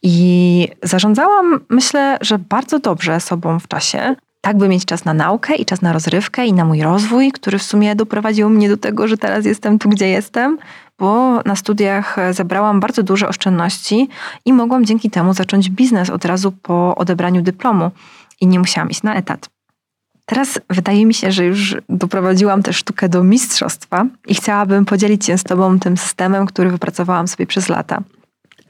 I 0.02 0.68
zarządzałam, 0.82 1.60
myślę, 1.68 2.18
że 2.20 2.38
bardzo 2.38 2.78
dobrze 2.78 3.20
sobą 3.20 3.58
w 3.58 3.68
czasie, 3.68 4.14
tak 4.40 4.56
by 4.56 4.68
mieć 4.68 4.84
czas 4.84 5.04
na 5.04 5.14
naukę 5.14 5.54
i 5.54 5.64
czas 5.64 5.82
na 5.82 5.92
rozrywkę 5.92 6.46
i 6.46 6.52
na 6.52 6.64
mój 6.64 6.82
rozwój, 6.82 7.32
który 7.32 7.58
w 7.58 7.62
sumie 7.62 7.96
doprowadził 7.96 8.50
mnie 8.50 8.68
do 8.68 8.76
tego, 8.76 9.08
że 9.08 9.16
teraz 9.16 9.44
jestem 9.44 9.78
tu, 9.78 9.88
gdzie 9.88 10.08
jestem, 10.08 10.58
bo 10.98 11.40
na 11.46 11.56
studiach 11.56 12.16
zebrałam 12.30 12.80
bardzo 12.80 13.02
duże 13.02 13.28
oszczędności 13.28 14.08
i 14.44 14.52
mogłam 14.52 14.84
dzięki 14.84 15.10
temu 15.10 15.34
zacząć 15.34 15.70
biznes 15.70 16.10
od 16.10 16.24
razu 16.24 16.52
po 16.52 16.94
odebraniu 16.94 17.42
dyplomu 17.42 17.90
i 18.40 18.46
nie 18.46 18.58
musiałam 18.58 18.90
iść 18.90 19.02
na 19.02 19.14
etat. 19.14 19.48
Teraz 20.26 20.60
wydaje 20.70 21.06
mi 21.06 21.14
się, 21.14 21.32
że 21.32 21.44
już 21.44 21.76
doprowadziłam 21.88 22.62
tę 22.62 22.72
sztukę 22.72 23.08
do 23.08 23.24
mistrzostwa 23.24 24.06
i 24.26 24.34
chciałabym 24.34 24.84
podzielić 24.84 25.24
się 25.24 25.38
z 25.38 25.44
Tobą 25.44 25.78
tym 25.78 25.96
systemem, 25.96 26.46
który 26.46 26.70
wypracowałam 26.70 27.28
sobie 27.28 27.46
przez 27.46 27.68
lata. 27.68 28.02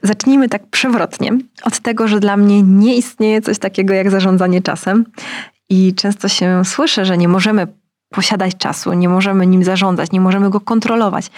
Zacznijmy 0.03 0.49
tak 0.49 0.67
przewrotnie 0.67 1.31
od 1.63 1.79
tego, 1.79 2.07
że 2.07 2.19
dla 2.19 2.37
mnie 2.37 2.63
nie 2.63 2.95
istnieje 2.95 3.41
coś 3.41 3.59
takiego 3.59 3.93
jak 3.93 4.11
zarządzanie 4.11 4.61
czasem 4.61 5.05
i 5.69 5.93
często 5.95 6.27
się 6.27 6.65
słyszę, 6.65 7.05
że 7.05 7.17
nie 7.17 7.27
możemy 7.27 7.67
posiadać 8.09 8.57
czasu, 8.57 8.93
nie 8.93 9.09
możemy 9.09 9.47
nim 9.47 9.63
zarządzać, 9.63 10.11
nie 10.11 10.21
możemy 10.21 10.49
go 10.49 10.59
kontrolować. 10.59 11.31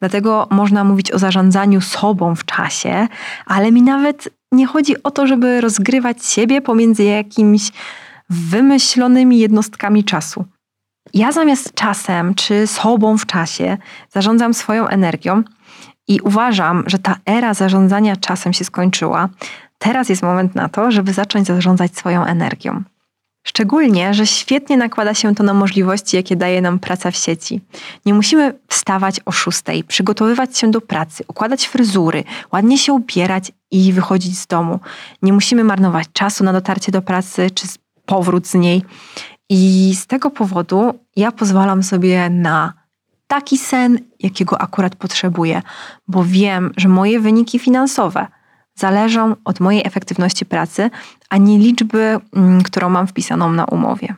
Dlatego 0.00 0.46
można 0.50 0.84
mówić 0.84 1.12
o 1.12 1.18
zarządzaniu 1.18 1.80
sobą 1.80 2.34
w 2.34 2.44
czasie, 2.44 3.08
ale 3.46 3.72
mi 3.72 3.82
nawet 3.82 4.28
nie 4.52 4.66
chodzi 4.66 5.02
o 5.02 5.10
to, 5.10 5.26
żeby 5.26 5.60
rozgrywać 5.60 6.24
siebie 6.24 6.60
pomiędzy 6.60 7.04
jakimś 7.04 7.72
wymyślonymi 8.30 9.38
jednostkami 9.38 10.04
czasu. 10.04 10.44
Ja 11.14 11.32
zamiast 11.32 11.74
czasem 11.74 12.34
czy 12.34 12.66
sobą 12.66 13.18
w 13.18 13.26
czasie 13.26 13.76
zarządzam 14.12 14.54
swoją 14.54 14.88
energią 14.88 15.42
i 16.08 16.20
uważam, 16.20 16.84
że 16.86 16.98
ta 16.98 17.16
era 17.26 17.54
zarządzania 17.54 18.16
czasem 18.16 18.52
się 18.52 18.64
skończyła. 18.64 19.28
Teraz 19.78 20.08
jest 20.08 20.22
moment 20.22 20.54
na 20.54 20.68
to, 20.68 20.90
żeby 20.90 21.12
zacząć 21.12 21.46
zarządzać 21.46 21.96
swoją 21.96 22.24
energią. 22.24 22.82
Szczególnie, 23.46 24.14
że 24.14 24.26
świetnie 24.26 24.76
nakłada 24.76 25.14
się 25.14 25.34
to 25.34 25.42
na 25.42 25.54
możliwości, 25.54 26.16
jakie 26.16 26.36
daje 26.36 26.62
nam 26.62 26.78
praca 26.78 27.10
w 27.10 27.16
sieci. 27.16 27.60
Nie 28.06 28.14
musimy 28.14 28.58
wstawać 28.68 29.20
o 29.24 29.32
szóstej, 29.32 29.84
przygotowywać 29.84 30.58
się 30.58 30.70
do 30.70 30.80
pracy, 30.80 31.24
układać 31.28 31.68
fryzury, 31.68 32.24
ładnie 32.52 32.78
się 32.78 32.92
ubierać 32.92 33.52
i 33.70 33.92
wychodzić 33.92 34.38
z 34.38 34.46
domu. 34.46 34.80
Nie 35.22 35.32
musimy 35.32 35.64
marnować 35.64 36.06
czasu 36.12 36.44
na 36.44 36.52
dotarcie 36.52 36.92
do 36.92 37.02
pracy 37.02 37.50
czy 37.50 37.66
powrót 38.06 38.46
z 38.46 38.54
niej. 38.54 38.82
I 39.48 39.94
z 39.96 40.06
tego 40.06 40.30
powodu 40.30 40.94
ja 41.16 41.32
pozwalam 41.32 41.82
sobie 41.82 42.30
na 42.30 42.72
taki 43.28 43.58
sen, 43.58 43.98
jakiego 44.20 44.60
akurat 44.62 44.96
potrzebuję, 44.96 45.62
bo 46.08 46.24
wiem, 46.24 46.72
że 46.76 46.88
moje 46.88 47.20
wyniki 47.20 47.58
finansowe 47.58 48.26
zależą 48.74 49.36
od 49.44 49.60
mojej 49.60 49.86
efektywności 49.86 50.46
pracy, 50.46 50.90
a 51.30 51.36
nie 51.36 51.58
liczby, 51.58 52.20
mm, 52.36 52.62
którą 52.62 52.88
mam 52.88 53.06
wpisaną 53.06 53.52
na 53.52 53.64
umowie. 53.64 54.14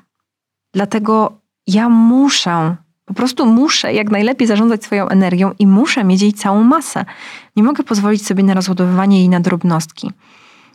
Dlatego 0.75 1.33
ja 1.67 1.89
muszę, 1.89 2.77
po 3.05 3.15
prostu 3.15 3.47
muszę 3.47 3.95
jak 3.95 4.11
najlepiej 4.11 4.49
zarządzać 4.49 4.85
swoją 4.85 5.09
energią 5.09 5.53
i 5.59 5.67
muszę 5.67 6.05
mieć 6.05 6.23
jej 6.23 6.33
całą 6.33 6.63
masę. 6.63 7.05
Nie 7.57 7.63
mogę 7.63 7.85
pozwolić 7.85 8.27
sobie 8.27 8.45
na 8.45 8.55
rozładowywanie 8.55 9.19
jej 9.19 9.29
na 9.29 9.41
drobnostki. 9.41 10.13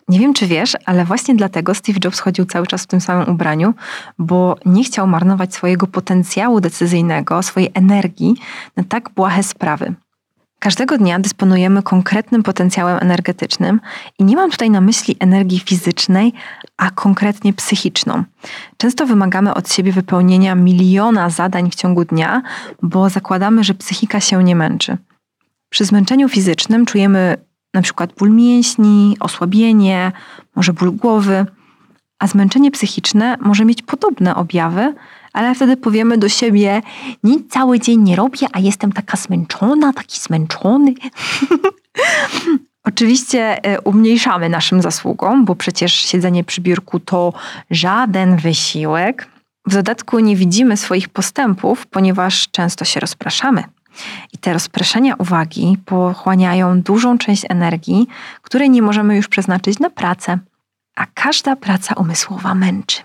Nie 0.08 0.20
wiem, 0.20 0.34
czy 0.34 0.48
wiesz, 0.48 0.74
ale 0.86 1.06
właśnie 1.06 1.36
dlatego 1.36 1.76
Steve 1.76 2.00
Jobs 2.04 2.20
chodził 2.20 2.46
cały 2.46 2.68
czas 2.68 2.84
w 2.84 2.88
tym 2.88 3.02
samym 3.02 3.30
ubraniu, 3.30 3.74
bo 4.20 4.56
nie 4.66 4.84
chciał 4.84 5.08
marnować 5.08 5.54
swojego 5.54 5.88
potencjału 5.88 6.62
decyzyjnego, 6.62 7.44
swojej 7.44 7.72
energii 7.74 8.36
na 8.76 8.84
tak 8.84 9.10
błahe 9.10 9.44
sprawy. 9.44 9.96
Każdego 10.60 10.98
dnia 10.98 11.20
dysponujemy 11.20 11.84
konkretnym 11.84 12.44
potencjałem 12.44 12.98
energetycznym 13.02 13.80
i 14.20 14.24
nie 14.24 14.36
mam 14.36 14.52
tutaj 14.52 14.70
na 14.70 14.82
myśli 14.82 15.16
energii 15.20 15.60
fizycznej, 15.60 16.34
a 16.78 16.92
konkretnie 16.92 17.54
psychiczną. 17.54 18.24
Często 18.78 19.06
wymagamy 19.06 19.54
od 19.54 19.74
siebie 19.74 19.92
wypełnienia 19.92 20.56
miliona 20.56 21.30
zadań 21.30 21.72
w 21.72 21.76
ciągu 21.76 22.06
dnia, 22.06 22.42
bo 22.82 23.10
zakładamy, 23.10 23.64
że 23.64 23.74
psychika 23.74 24.20
się 24.20 24.44
nie 24.44 24.56
męczy. 24.56 24.98
Przy 25.70 25.86
zmęczeniu 25.86 26.30
fizycznym 26.30 26.86
czujemy 26.86 27.38
na 27.76 27.82
przykład 27.82 28.14
ból 28.14 28.32
mięśni, 28.32 29.18
osłabienie, 29.20 30.12
może 30.56 30.74
ból 30.74 30.92
głowy, 30.92 31.46
a 32.20 32.28
zmęczenie 32.28 32.72
psychiczne 32.72 33.38
może 33.42 33.66
mieć 33.66 33.82
podobne 33.82 34.36
objawy, 34.36 34.94
ale 35.34 35.56
wtedy 35.56 35.78
powiemy 35.78 36.18
do 36.18 36.30
siebie: 36.30 36.82
Nic 37.24 37.52
cały 37.52 37.80
dzień 37.80 38.02
nie 38.02 38.16
robię, 38.16 38.48
a 38.54 38.60
jestem 38.60 38.92
taka 38.92 39.18
zmęczona, 39.18 39.94
taki 39.94 40.20
zmęczony. 40.20 40.94
Oczywiście 42.84 43.66
e, 43.66 43.82
umniejszamy 43.82 44.50
naszym 44.50 44.82
zasługom, 44.82 45.46
bo 45.46 45.56
przecież 45.56 45.94
siedzenie 45.94 46.44
przy 46.44 46.62
biurku 46.62 47.00
to 47.00 47.34
żaden 47.72 48.38
wysiłek. 48.38 49.28
W 49.68 49.74
dodatku 49.74 50.20
nie 50.20 50.36
widzimy 50.36 50.78
swoich 50.78 51.10
postępów, 51.10 51.88
ponieważ 51.88 52.48
często 52.52 52.86
się 52.86 53.00
rozpraszamy. 53.00 53.64
I 54.34 54.38
te 54.38 54.54
rozproszenia 54.54 55.16
uwagi 55.16 55.78
pochłaniają 55.86 56.82
dużą 56.82 57.18
część 57.18 57.46
energii, 57.50 58.08
której 58.42 58.70
nie 58.70 58.82
możemy 58.82 59.16
już 59.16 59.28
przeznaczyć 59.28 59.80
na 59.80 59.90
pracę, 59.90 60.40
a 60.96 61.06
każda 61.14 61.56
praca 61.56 61.96
umysłowa 61.96 62.56
męczy. 62.56 63.02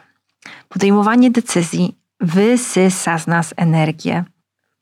Podejmowanie 0.69 1.31
decyzji 1.31 1.97
wysysa 2.21 3.19
z 3.19 3.27
nas 3.27 3.55
energię. 3.57 4.25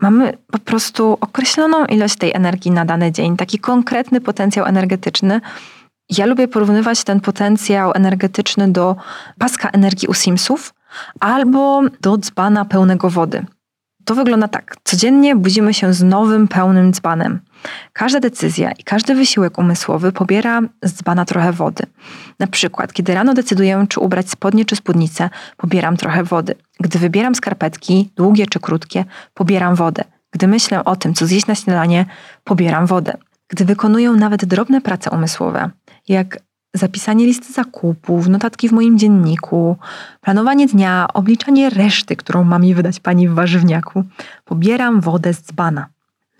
Mamy 0.00 0.38
po 0.52 0.58
prostu 0.58 1.18
określoną 1.20 1.84
ilość 1.86 2.16
tej 2.16 2.34
energii 2.34 2.70
na 2.70 2.84
dany 2.84 3.12
dzień, 3.12 3.36
taki 3.36 3.58
konkretny 3.58 4.20
potencjał 4.20 4.66
energetyczny. 4.66 5.40
Ja 6.10 6.26
lubię 6.26 6.48
porównywać 6.48 7.04
ten 7.04 7.20
potencjał 7.20 7.92
energetyczny 7.94 8.72
do 8.72 8.96
paska 9.38 9.68
energii 9.68 10.08
u 10.08 10.14
Simsów 10.14 10.74
albo 11.20 11.82
do 12.00 12.18
dzbana 12.18 12.64
pełnego 12.64 13.10
wody. 13.10 13.46
To 14.08 14.14
wygląda 14.14 14.48
tak. 14.48 14.76
Codziennie 14.84 15.36
budzimy 15.36 15.74
się 15.74 15.92
z 15.92 16.02
nowym, 16.02 16.48
pełnym 16.48 16.92
dzbanem. 16.92 17.40
Każda 17.92 18.20
decyzja 18.20 18.72
i 18.72 18.82
każdy 18.82 19.14
wysiłek 19.14 19.58
umysłowy 19.58 20.12
pobiera 20.12 20.60
z 20.82 20.92
dzbana 20.92 21.24
trochę 21.24 21.52
wody. 21.52 21.84
Na 22.38 22.46
przykład, 22.46 22.92
kiedy 22.92 23.14
rano 23.14 23.34
decyduję, 23.34 23.86
czy 23.88 24.00
ubrać 24.00 24.30
spodnie 24.30 24.64
czy 24.64 24.76
spódnicę, 24.76 25.30
pobieram 25.56 25.96
trochę 25.96 26.24
wody. 26.24 26.54
Gdy 26.80 26.98
wybieram 26.98 27.34
skarpetki, 27.34 28.10
długie 28.16 28.46
czy 28.46 28.60
krótkie, 28.60 29.04
pobieram 29.34 29.74
wodę. 29.74 30.04
Gdy 30.30 30.48
myślę 30.48 30.84
o 30.84 30.96
tym, 30.96 31.14
co 31.14 31.26
zjeść 31.26 31.46
na 31.46 31.54
śniadanie, 31.54 32.06
pobieram 32.44 32.86
wodę. 32.86 33.16
Gdy 33.48 33.64
wykonuję 33.64 34.10
nawet 34.10 34.44
drobne 34.44 34.80
prace 34.80 35.10
umysłowe, 35.10 35.70
jak 36.08 36.38
zapisanie 36.74 37.26
listy 37.26 37.52
zakupów, 37.52 38.28
notatki 38.28 38.68
w 38.68 38.72
moim 38.72 38.98
dzienniku, 38.98 39.76
planowanie 40.20 40.66
dnia, 40.66 41.08
obliczanie 41.14 41.70
reszty, 41.70 42.16
którą 42.16 42.44
ma 42.44 42.58
mi 42.58 42.74
wydać 42.74 43.00
pani 43.00 43.28
w 43.28 43.34
warzywniaku. 43.34 44.04
Pobieram 44.44 45.00
wodę 45.00 45.34
z 45.34 45.42
dzbana. 45.42 45.86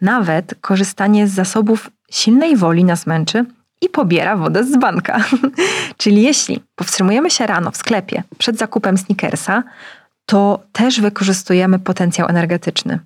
Nawet 0.01 0.55
korzystanie 0.61 1.29
z 1.29 1.35
zasobów 1.35 1.91
silnej 2.11 2.57
woli 2.57 2.85
nas 2.85 3.07
męczy 3.07 3.45
i 3.81 3.89
pobiera 3.89 4.37
wodę 4.37 4.65
z 4.65 4.71
dzbanka. 4.71 5.25
Czyli 5.97 6.23
jeśli 6.23 6.63
powstrzymujemy 6.75 7.31
się 7.31 7.47
rano 7.47 7.71
w 7.71 7.77
sklepie 7.77 8.23
przed 8.39 8.59
zakupem 8.59 8.99
sneakersa, 8.99 9.63
to 10.27 10.61
też 10.73 11.01
wykorzystujemy 11.01 11.79
potencjał 11.79 12.29
energetyczny. 12.29 12.99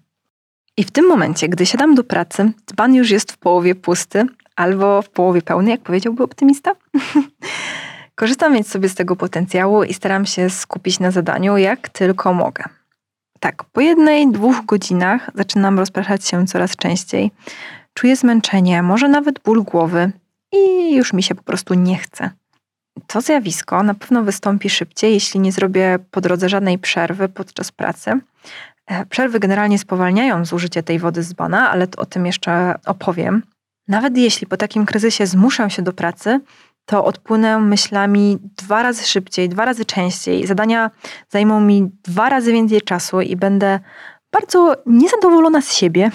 I 0.76 0.85
w 0.85 0.91
tym 0.91 1.09
momencie, 1.09 1.49
gdy 1.49 1.67
siadam 1.67 1.95
do 1.95 2.05
pracy, 2.05 2.52
dzban 2.67 2.95
już 2.95 3.11
jest 3.11 3.33
w 3.33 3.37
połowie 3.37 3.75
pusty, 3.75 4.26
albo 4.57 5.03
w 5.03 5.11
połowie 5.11 5.43
pełny, 5.43 5.71
jak 5.71 5.81
powiedziałby 5.81 6.23
optymista. 6.23 6.73
Korzystam 8.15 8.53
więc 8.53 8.69
sobie 8.69 8.89
z 8.89 8.95
tego 8.95 9.17
potencjału 9.17 9.85
i 9.85 9.95
staram 9.95 10.27
się 10.27 10.51
skupić 10.51 11.01
na 11.01 11.11
zadaniu, 11.11 11.57
jak 11.57 11.89
tylko 11.89 12.33
mogę. 12.33 12.65
Tak, 13.41 13.65
po 13.65 13.81
jednej, 13.81 14.33
dwóch 14.33 14.65
godzinach 14.65 15.31
zaczynam 15.35 15.79
rozpraszać 15.79 16.29
się 16.29 16.47
coraz 16.47 16.77
częściej. 16.77 17.31
Czuję 17.95 18.17
zmęczenie, 18.17 18.83
może 18.83 19.09
nawet 19.09 19.39
ból 19.39 19.63
głowy 19.63 20.13
i 20.53 20.95
już 20.95 21.13
mi 21.13 21.23
się 21.23 21.35
po 21.35 21.43
prostu 21.43 21.75
nie 21.75 21.99
chce. 21.99 22.31
To 23.07 23.21
zjawisko 23.21 23.83
na 23.83 23.95
pewno 23.95 24.23
wystąpi 24.23 24.71
szybciej, 24.71 25.13
jeśli 25.13 25.41
nie 25.41 25.53
zrobię 25.53 25.99
po 26.11 26.21
drodze 26.21 26.49
żadnej 26.49 26.79
przerwy 26.79 27.29
podczas 27.29 27.73
pracy. 27.73 28.21
E, 28.87 29.07
przerwy 29.07 29.41
generalnie 29.41 29.79
spowalniają 29.79 30.45
zużycie 30.45 30.83
tej 30.83 30.99
wody 30.99 31.23
z 31.23 31.33
bana, 31.33 31.71
ale 31.71 31.87
o 31.97 32.07
tym 32.07 32.27
jeszcze 32.27 32.75
opowiem. 32.87 33.43
Nawet 33.89 34.17
jeśli 34.17 34.47
po 34.47 34.57
takim 34.57 34.87
kryzysie 34.87 35.27
zmuszam 35.27 35.71
się 35.71 35.83
do 35.83 35.93
pracy, 35.93 36.41
to 36.85 37.05
odpłynę 37.05 37.59
myślami 37.59 38.39
dwa 38.57 38.83
razy 38.83 39.07
szybciej, 39.07 39.49
dwa 39.49 39.65
razy 39.65 39.85
częściej. 39.85 40.47
Zadania 40.47 40.91
zajmą 41.29 41.61
mi 41.61 41.91
dwa 42.05 42.29
razy 42.29 42.53
więcej 42.53 42.81
czasu 42.81 43.21
i 43.21 43.37
będę 43.37 43.81
bardzo 44.33 44.75
niezadowolona 44.87 45.61
z 45.61 45.73
siebie. 45.73 46.11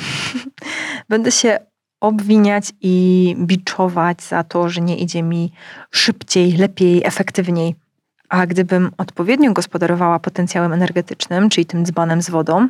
będę 1.09 1.31
się 1.31 1.59
obwiniać 2.01 2.71
i 2.81 3.35
biczować 3.39 4.23
za 4.23 4.43
to, 4.43 4.69
że 4.69 4.81
nie 4.81 4.97
idzie 4.97 5.23
mi 5.23 5.51
szybciej, 5.91 6.51
lepiej, 6.51 7.01
efektywniej. 7.05 7.75
A 8.29 8.47
gdybym 8.47 8.91
odpowiednio 8.97 9.53
gospodarowała 9.53 10.19
potencjałem 10.19 10.73
energetycznym, 10.73 11.49
czyli 11.49 11.65
tym 11.65 11.85
dzbanem 11.85 12.21
z 12.21 12.29
wodą, 12.29 12.67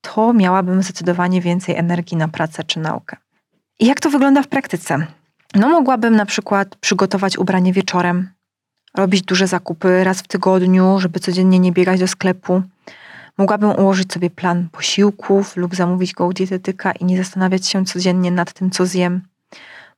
to 0.00 0.32
miałabym 0.32 0.82
zdecydowanie 0.82 1.40
więcej 1.40 1.76
energii 1.76 2.16
na 2.16 2.28
pracę 2.28 2.64
czy 2.64 2.80
naukę. 2.80 3.16
I 3.80 3.86
jak 3.86 4.00
to 4.00 4.10
wygląda 4.10 4.42
w 4.42 4.48
praktyce? 4.48 5.06
No, 5.54 5.68
mogłabym 5.68 6.16
na 6.16 6.26
przykład 6.26 6.76
przygotować 6.76 7.38
ubranie 7.38 7.72
wieczorem, 7.72 8.28
robić 8.96 9.22
duże 9.22 9.46
zakupy 9.46 10.04
raz 10.04 10.20
w 10.20 10.28
tygodniu, 10.28 10.98
żeby 10.98 11.20
codziennie 11.20 11.58
nie 11.58 11.72
biegać 11.72 12.00
do 12.00 12.08
sklepu. 12.08 12.62
Mogłabym 13.38 13.70
ułożyć 13.70 14.12
sobie 14.12 14.30
plan 14.30 14.68
posiłków 14.72 15.56
lub 15.56 15.74
zamówić 15.74 16.12
go 16.12 16.26
u 16.26 16.32
dietetyka 16.32 16.92
i 16.92 17.04
nie 17.04 17.16
zastanawiać 17.16 17.66
się 17.66 17.84
codziennie 17.84 18.30
nad 18.30 18.52
tym, 18.52 18.70
co 18.70 18.86
zjem. 18.86 19.20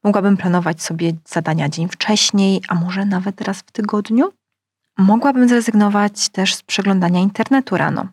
Mogłabym 0.05 0.37
planować 0.37 0.83
sobie 0.83 1.13
zadania 1.25 1.69
dzień 1.69 1.89
wcześniej, 1.89 2.63
a 2.69 2.75
może 2.75 3.05
nawet 3.05 3.41
raz 3.41 3.59
w 3.59 3.73
tygodniu. 3.73 4.33
Mogłabym 4.99 5.49
zrezygnować 5.49 6.29
też 6.29 6.55
z 6.55 6.63
przeglądania 6.63 7.21
internetu 7.21 7.77
rano. 7.77 8.07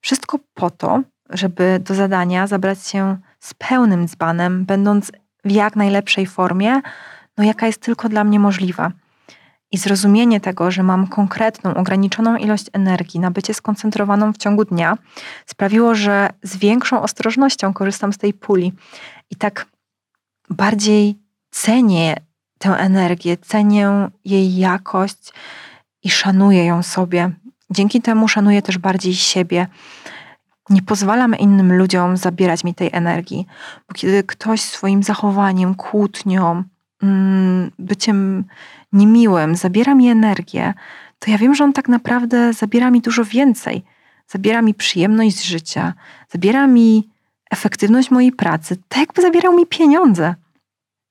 Wszystko 0.00 0.38
po 0.54 0.70
to, 0.70 1.02
żeby 1.30 1.80
do 1.84 1.94
zadania 1.94 2.46
zabrać 2.46 2.86
się 2.86 3.16
z 3.46 3.54
pełnym 3.54 4.08
dzbanem, 4.08 4.64
będąc 4.64 5.12
w 5.44 5.50
jak 5.50 5.76
najlepszej 5.76 6.26
formie, 6.26 6.80
no 7.38 7.44
jaka 7.44 7.66
jest 7.66 7.80
tylko 7.80 8.08
dla 8.08 8.24
mnie 8.24 8.40
możliwa. 8.40 8.92
I 9.72 9.78
zrozumienie 9.78 10.40
tego, 10.40 10.70
że 10.70 10.82
mam 10.82 11.06
konkretną, 11.06 11.74
ograniczoną 11.74 12.36
ilość 12.36 12.66
energii 12.72 13.20
na 13.20 13.30
bycie 13.30 13.54
skoncentrowaną 13.54 14.32
w 14.32 14.36
ciągu 14.36 14.64
dnia, 14.64 14.98
sprawiło, 15.46 15.94
że 15.94 16.30
z 16.42 16.56
większą 16.56 17.02
ostrożnością 17.02 17.74
korzystam 17.74 18.12
z 18.12 18.18
tej 18.18 18.34
puli. 18.34 18.72
I 19.30 19.36
tak 19.36 19.66
bardziej 20.50 21.18
cenię 21.50 22.16
tę 22.58 22.70
energię, 22.70 23.36
cenię 23.36 24.08
jej 24.24 24.56
jakość 24.56 25.32
i 26.02 26.10
szanuję 26.10 26.64
ją 26.64 26.82
sobie. 26.82 27.30
Dzięki 27.70 28.02
temu 28.02 28.28
szanuję 28.28 28.62
też 28.62 28.78
bardziej 28.78 29.14
siebie. 29.14 29.66
Nie 30.70 30.82
pozwalam 30.82 31.34
innym 31.34 31.72
ludziom 31.72 32.16
zabierać 32.16 32.64
mi 32.64 32.74
tej 32.74 32.90
energii, 32.92 33.46
bo 33.88 33.94
kiedy 33.94 34.22
ktoś 34.22 34.60
swoim 34.60 35.02
zachowaniem, 35.02 35.74
kłótnią, 35.74 36.64
mm, 37.02 37.70
byciem 37.78 38.44
niemiłym 38.92 39.56
zabiera 39.56 39.94
mi 39.94 40.08
energię, 40.08 40.74
to 41.18 41.30
ja 41.30 41.38
wiem, 41.38 41.54
że 41.54 41.64
on 41.64 41.72
tak 41.72 41.88
naprawdę 41.88 42.52
zabiera 42.52 42.90
mi 42.90 43.00
dużo 43.00 43.24
więcej. 43.24 43.84
Zabiera 44.26 44.62
mi 44.62 44.74
przyjemność 44.74 45.36
z 45.36 45.42
życia, 45.42 45.94
zabiera 46.28 46.66
mi 46.66 47.10
efektywność 47.50 48.10
mojej 48.10 48.32
pracy, 48.32 48.76
tak 48.88 48.98
jakby 49.00 49.22
zabierał 49.22 49.52
mi 49.52 49.66
pieniądze. 49.66 50.34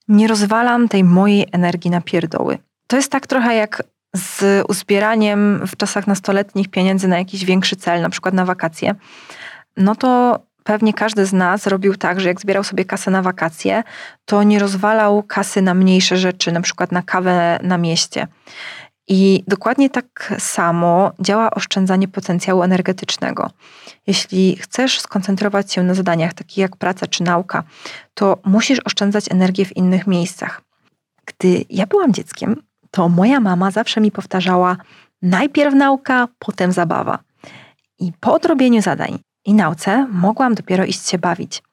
Nie 0.08 0.28
rozwalam 0.28 0.88
tej 0.88 1.04
mojej 1.04 1.46
energii 1.52 1.92
na 1.92 2.02
pierdoły. 2.02 2.58
To 2.88 2.96
jest 2.96 3.12
tak 3.12 3.28
trochę 3.28 3.56
jak 3.56 3.84
z 4.16 4.66
uzbieraniem 4.70 5.68
w 5.68 5.78
czasach 5.78 6.08
nastoletnich 6.08 6.68
pieniędzy 6.68 7.08
na 7.08 7.18
jakiś 7.18 7.46
większy 7.46 7.76
cel, 7.76 8.02
na 8.02 8.10
przykład 8.10 8.34
na 8.34 8.46
wakacje. 8.46 8.96
No 9.78 9.96
to 9.96 10.40
pewnie 10.64 10.94
każdy 10.94 11.26
z 11.26 11.34
nas 11.34 11.68
robił 11.68 11.96
tak, 11.96 12.20
że 12.20 12.28
jak 12.28 12.42
zbierał 12.42 12.64
sobie 12.64 12.86
kasę 12.86 13.12
na 13.12 13.22
wakacje, 13.22 13.84
to 14.26 14.44
nie 14.44 14.60
rozwalał 14.60 15.24
kasy 15.24 15.62
na 15.62 15.74
mniejsze 15.74 16.18
rzeczy, 16.18 16.52
na 16.52 16.62
przykład 16.62 16.92
na 16.92 17.02
kawę 17.02 17.60
na 17.64 17.78
mieście. 17.78 18.28
I 19.08 19.44
dokładnie 19.48 19.90
tak 19.90 20.34
samo 20.40 21.12
działa 21.20 21.52
oszczędzanie 21.52 22.08
potencjału 22.08 22.64
energetycznego. 22.64 23.50
Jeśli 24.08 24.56
chcesz 24.56 25.00
skoncentrować 25.00 25.74
się 25.74 25.84
na 25.84 25.94
zadaniach 25.94 26.34
takich 26.34 26.58
jak 26.58 26.76
praca 26.76 27.08
czy 27.08 27.24
nauka, 27.24 27.64
to 28.14 28.38
musisz 28.46 28.80
oszczędzać 28.86 29.32
energię 29.32 29.66
w 29.66 29.78
innych 29.78 30.08
miejscach. 30.08 30.62
Gdy 31.26 31.66
ja 31.70 31.88
byłam 31.88 32.14
dzieckiem, 32.14 32.56
to 32.96 33.10
moja 33.10 33.40
mama 33.40 33.72
zawsze 33.72 34.02
mi 34.02 34.12
powtarzała: 34.12 34.78
najpierw 35.22 35.76
nauka, 35.76 36.28
potem 36.40 36.72
zabawa. 36.72 37.20
I 38.00 38.12
po 38.20 38.34
odrobieniu 38.34 38.82
zadań 38.82 39.20
i 39.46 39.54
nauce 39.54 40.08
mogłam 40.12 40.56
dopiero 40.56 40.86
iść 40.86 41.10
się 41.10 41.18
bawić. 41.18 41.64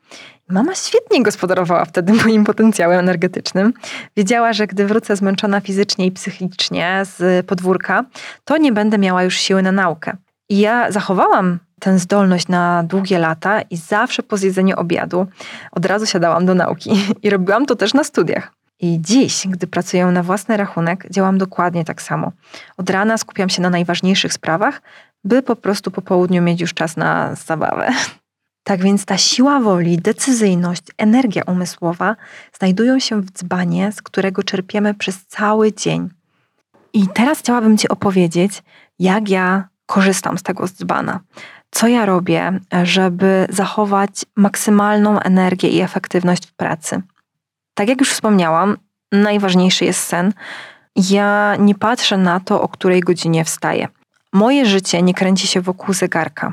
Mama 0.49 0.75
świetnie 0.75 1.23
gospodarowała 1.23 1.85
wtedy 1.85 2.13
moim 2.25 2.45
potencjałem 2.45 2.99
energetycznym. 2.99 3.73
Wiedziała, 4.17 4.53
że 4.53 4.67
gdy 4.67 4.87
wrócę 4.87 5.17
zmęczona 5.17 5.61
fizycznie 5.61 6.07
i 6.07 6.13
psychicznie 6.13 7.03
z 7.05 7.47
podwórka, 7.47 8.05
to 8.45 8.57
nie 8.57 8.73
będę 8.73 8.99
miała 8.99 9.23
już 9.23 9.37
siły 9.37 9.63
na 9.63 9.73
naukę. 9.73 10.17
I 10.49 10.59
ja 10.59 10.93
zachowałam 10.93 11.59
tę 11.81 11.99
zdolność 11.99 12.49
na 12.49 12.83
długie 12.83 13.19
lata 13.19 13.63
i 13.63 13.77
zawsze 13.77 14.23
po 14.23 14.37
zjedzeniu 14.37 14.77
obiadu 14.77 15.27
od 15.73 15.87
razu 15.87 16.07
siadałam 16.07 16.47
do 16.47 16.55
nauki. 16.55 16.91
I 17.23 17.31
robiłam 17.31 17.67
to 17.67 17.77
też 17.77 17.95
na 17.95 18.05
studiach. 18.05 18.62
I 18.83 18.99
dziś, 19.01 19.47
gdy 19.49 19.67
pracuję 19.67 20.07
na 20.07 20.23
własny 20.23 20.57
rachunek, 20.57 21.07
działam 21.11 21.39
dokładnie 21.39 21.85
tak 21.85 22.03
samo. 22.03 22.33
Od 22.77 22.91
rana 22.91 23.19
skupiam 23.19 23.49
się 23.49 23.63
na 23.63 23.71
najważniejszych 23.71 24.33
sprawach, 24.33 24.83
by 25.25 25.43
po 25.43 25.57
prostu 25.57 25.91
po 25.91 26.03
południu 26.03 26.43
mieć 26.43 26.61
już 26.61 26.75
czas 26.75 26.97
na 26.97 27.35
zabawę. 27.35 27.93
Tak 28.65 28.83
więc 28.83 29.05
ta 29.05 29.19
siła 29.19 29.61
woli, 29.61 29.99
decyzyjność, 29.99 30.83
energia 30.99 31.43
umysłowa 31.47 32.17
znajdują 32.59 32.99
się 32.99 33.21
w 33.21 33.31
dzbanie, 33.31 33.93
z 33.93 34.03
którego 34.03 34.43
czerpiemy 34.43 34.95
przez 34.95 35.27
cały 35.27 35.73
dzień. 35.73 36.09
I 36.93 37.09
teraz 37.09 37.39
chciałabym 37.39 37.79
Ci 37.79 37.89
opowiedzieć, 37.89 38.63
jak 38.99 39.29
ja 39.29 39.69
korzystam 39.87 40.39
z 40.39 40.43
tego 40.43 40.69
dzbana. 40.69 41.21
Co 41.71 41.89
ja 41.89 42.07
robię, 42.07 42.61
żeby 42.83 43.47
zachować 43.51 44.25
maksymalną 44.37 45.21
energię 45.21 45.69
i 45.69 45.81
efektywność 45.81 46.47
w 46.47 46.53
pracy. 46.53 47.03
Tak 47.75 47.89
jak 47.89 48.01
już 48.01 48.11
wspomniałam, 48.11 48.77
najważniejszy 49.13 49.85
jest 49.85 50.05
sen. 50.05 50.33
Ja 50.97 51.57
nie 51.59 51.75
patrzę 51.75 52.17
na 52.17 52.41
to, 52.41 52.63
o 52.63 52.69
której 52.69 53.01
godzinie 53.01 53.45
wstaję. 53.45 53.89
Moje 54.33 54.67
życie 54.67 55.03
nie 55.03 55.15
kręci 55.15 55.47
się 55.47 55.61
wokół 55.61 55.95
zegarka. 55.95 56.53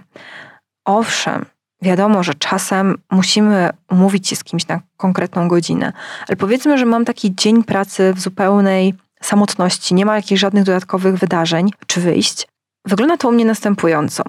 Owszem, 0.86 1.46
wiadomo, 1.82 2.24
że 2.24 2.34
czasem 2.34 2.98
musimy 3.12 3.70
umówić 3.92 4.28
się 4.28 4.36
z 4.36 4.44
kimś 4.44 4.68
na 4.68 4.80
konkretną 4.98 5.48
godzinę, 5.48 5.94
ale 6.28 6.36
powiedzmy, 6.36 6.78
że 6.78 6.86
mam 6.86 7.06
taki 7.06 7.36
dzień 7.36 7.64
pracy 7.64 8.14
w 8.14 8.20
zupełnej 8.20 8.94
samotności, 9.22 9.94
nie 9.94 10.06
ma 10.06 10.16
jakichś 10.16 10.42
żadnych 10.42 10.64
dodatkowych 10.64 11.18
wydarzeń 11.18 11.72
czy 11.88 12.02
wyjść. 12.02 12.48
Wygląda 12.86 13.18
to 13.18 13.30
u 13.30 13.32
mnie 13.32 13.46
następująco. 13.46 14.24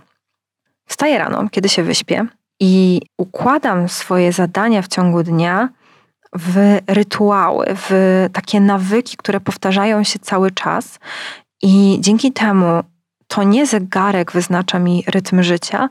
Wstaję 0.89 1.19
rano, 1.19 1.49
kiedy 1.51 1.69
się 1.69 1.83
wyśpię 1.83 2.27
i 2.61 3.03
układam 3.19 3.89
swoje 3.89 4.33
zadania 4.33 4.83
w 4.83 4.89
ciągu 4.89 5.23
dnia 5.23 5.69
w 6.37 6.79
rytuały, 6.87 7.67
w 7.77 7.91
takie 8.33 8.61
nawyki, 8.61 9.17
które 9.17 9.41
powtarzają 9.41 10.05
się 10.05 10.19
cały 10.19 10.51
czas. 10.51 10.99
I 11.63 11.99
dzięki 12.01 12.33
temu 12.33 12.67
to 13.27 13.43
nie 13.43 13.67
zegarek 13.67 14.33
wyznacza 14.33 14.79
mi 14.79 15.05
rytm 15.07 15.43
życia, 15.43 15.89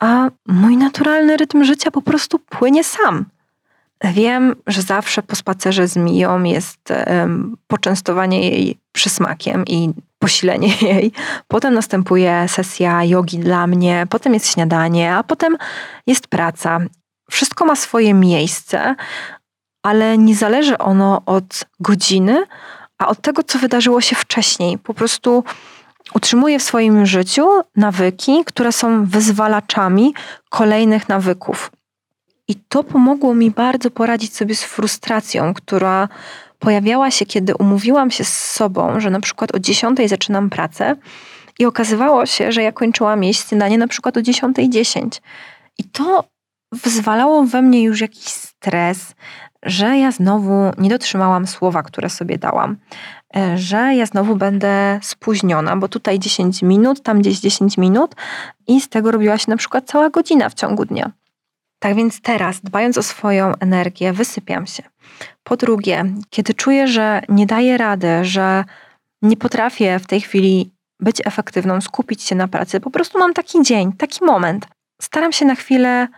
a 0.00 0.30
mój 0.46 0.76
naturalny 0.76 1.36
rytm 1.36 1.64
życia 1.64 1.90
po 1.90 2.02
prostu 2.02 2.38
płynie 2.38 2.84
sam. 2.84 3.24
Wiem, 4.04 4.54
że 4.66 4.82
zawsze 4.82 5.22
po 5.22 5.36
spacerze 5.36 5.88
z 5.88 5.96
Miją 5.96 6.42
jest 6.42 6.92
um, 7.06 7.56
poczęstowanie 7.66 8.50
jej 8.50 8.78
przysmakiem 8.92 9.64
i 9.66 9.92
posilenie 10.18 10.68
jej. 10.92 11.12
Potem 11.48 11.74
następuje 11.74 12.44
sesja 12.48 13.04
jogi 13.04 13.38
dla 13.38 13.66
mnie, 13.66 14.06
potem 14.10 14.34
jest 14.34 14.52
śniadanie, 14.52 15.14
a 15.14 15.22
potem 15.22 15.56
jest 16.06 16.26
praca. 16.26 16.78
Wszystko 17.30 17.64
ma 17.64 17.76
swoje 17.76 18.14
miejsce, 18.14 18.94
ale 19.82 20.18
nie 20.18 20.34
zależy 20.34 20.78
ono 20.78 21.22
od 21.26 21.64
godziny, 21.80 22.44
a 22.98 23.08
od 23.08 23.20
tego, 23.20 23.42
co 23.42 23.58
wydarzyło 23.58 24.00
się 24.00 24.16
wcześniej. 24.16 24.78
Po 24.78 24.94
prostu 24.94 25.44
utrzymuję 26.14 26.58
w 26.58 26.62
swoim 26.62 27.06
życiu 27.06 27.46
nawyki, 27.76 28.44
które 28.44 28.72
są 28.72 29.04
wyzwalaczami 29.04 30.14
kolejnych 30.50 31.08
nawyków. 31.08 31.70
I 32.48 32.54
to 32.68 32.84
pomogło 32.84 33.34
mi 33.34 33.50
bardzo 33.50 33.90
poradzić 33.90 34.36
sobie 34.36 34.54
z 34.54 34.62
frustracją, 34.62 35.54
która 35.54 36.08
pojawiała 36.58 37.10
się, 37.10 37.26
kiedy 37.26 37.54
umówiłam 37.54 38.10
się 38.10 38.24
z 38.24 38.50
sobą, 38.50 39.00
że 39.00 39.10
na 39.10 39.20
przykład 39.20 39.54
o 39.54 39.58
10 39.58 39.98
zaczynam 40.06 40.50
pracę 40.50 40.96
i 41.58 41.66
okazywało 41.66 42.26
się, 42.26 42.52
że 42.52 42.62
ja 42.62 42.72
kończyłam 42.72 43.24
jeść 43.24 43.48
śniadanie 43.48 43.78
na 43.78 43.88
przykład 43.88 44.16
o 44.16 44.20
10.10. 44.20 44.68
10. 44.68 45.22
I 45.78 45.84
to 45.84 46.24
wyzwalało 46.72 47.44
we 47.44 47.62
mnie 47.62 47.82
już 47.82 48.00
jakiś 48.00 48.28
stres, 48.28 49.14
że 49.62 49.98
ja 49.98 50.12
znowu 50.12 50.70
nie 50.78 50.90
dotrzymałam 50.90 51.46
słowa, 51.46 51.82
które 51.82 52.10
sobie 52.10 52.38
dałam, 52.38 52.76
e, 53.36 53.58
że 53.58 53.94
ja 53.94 54.06
znowu 54.06 54.36
będę 54.36 54.98
spóźniona, 55.02 55.76
bo 55.76 55.88
tutaj 55.88 56.18
10 56.18 56.62
minut, 56.62 57.02
tam 57.02 57.18
gdzieś 57.20 57.40
10 57.40 57.78
minut 57.78 58.14
i 58.66 58.80
z 58.80 58.88
tego 58.88 59.10
robiła 59.10 59.38
się 59.38 59.50
na 59.50 59.56
przykład 59.56 59.84
cała 59.86 60.10
godzina 60.10 60.48
w 60.48 60.54
ciągu 60.54 60.84
dnia. 60.84 61.10
Tak 61.78 61.94
więc 61.94 62.20
teraz, 62.20 62.60
dbając 62.60 62.98
o 62.98 63.02
swoją 63.02 63.52
energię, 63.60 64.12
wysypiam 64.12 64.66
się. 64.66 64.82
Po 65.44 65.56
drugie, 65.56 66.04
kiedy 66.30 66.54
czuję, 66.54 66.88
że 66.88 67.22
nie 67.28 67.46
daję 67.46 67.78
rady, 67.78 68.24
że 68.24 68.64
nie 69.22 69.36
potrafię 69.36 69.98
w 69.98 70.06
tej 70.06 70.20
chwili 70.20 70.70
być 71.00 71.22
efektywną, 71.24 71.80
skupić 71.80 72.22
się 72.22 72.34
na 72.34 72.48
pracy, 72.48 72.80
po 72.80 72.90
prostu 72.90 73.18
mam 73.18 73.34
taki 73.34 73.62
dzień, 73.62 73.92
taki 73.92 74.24
moment. 74.24 74.66
Staram 75.00 75.32
się 75.32 75.44
na 75.44 75.54
chwilę 75.54 76.08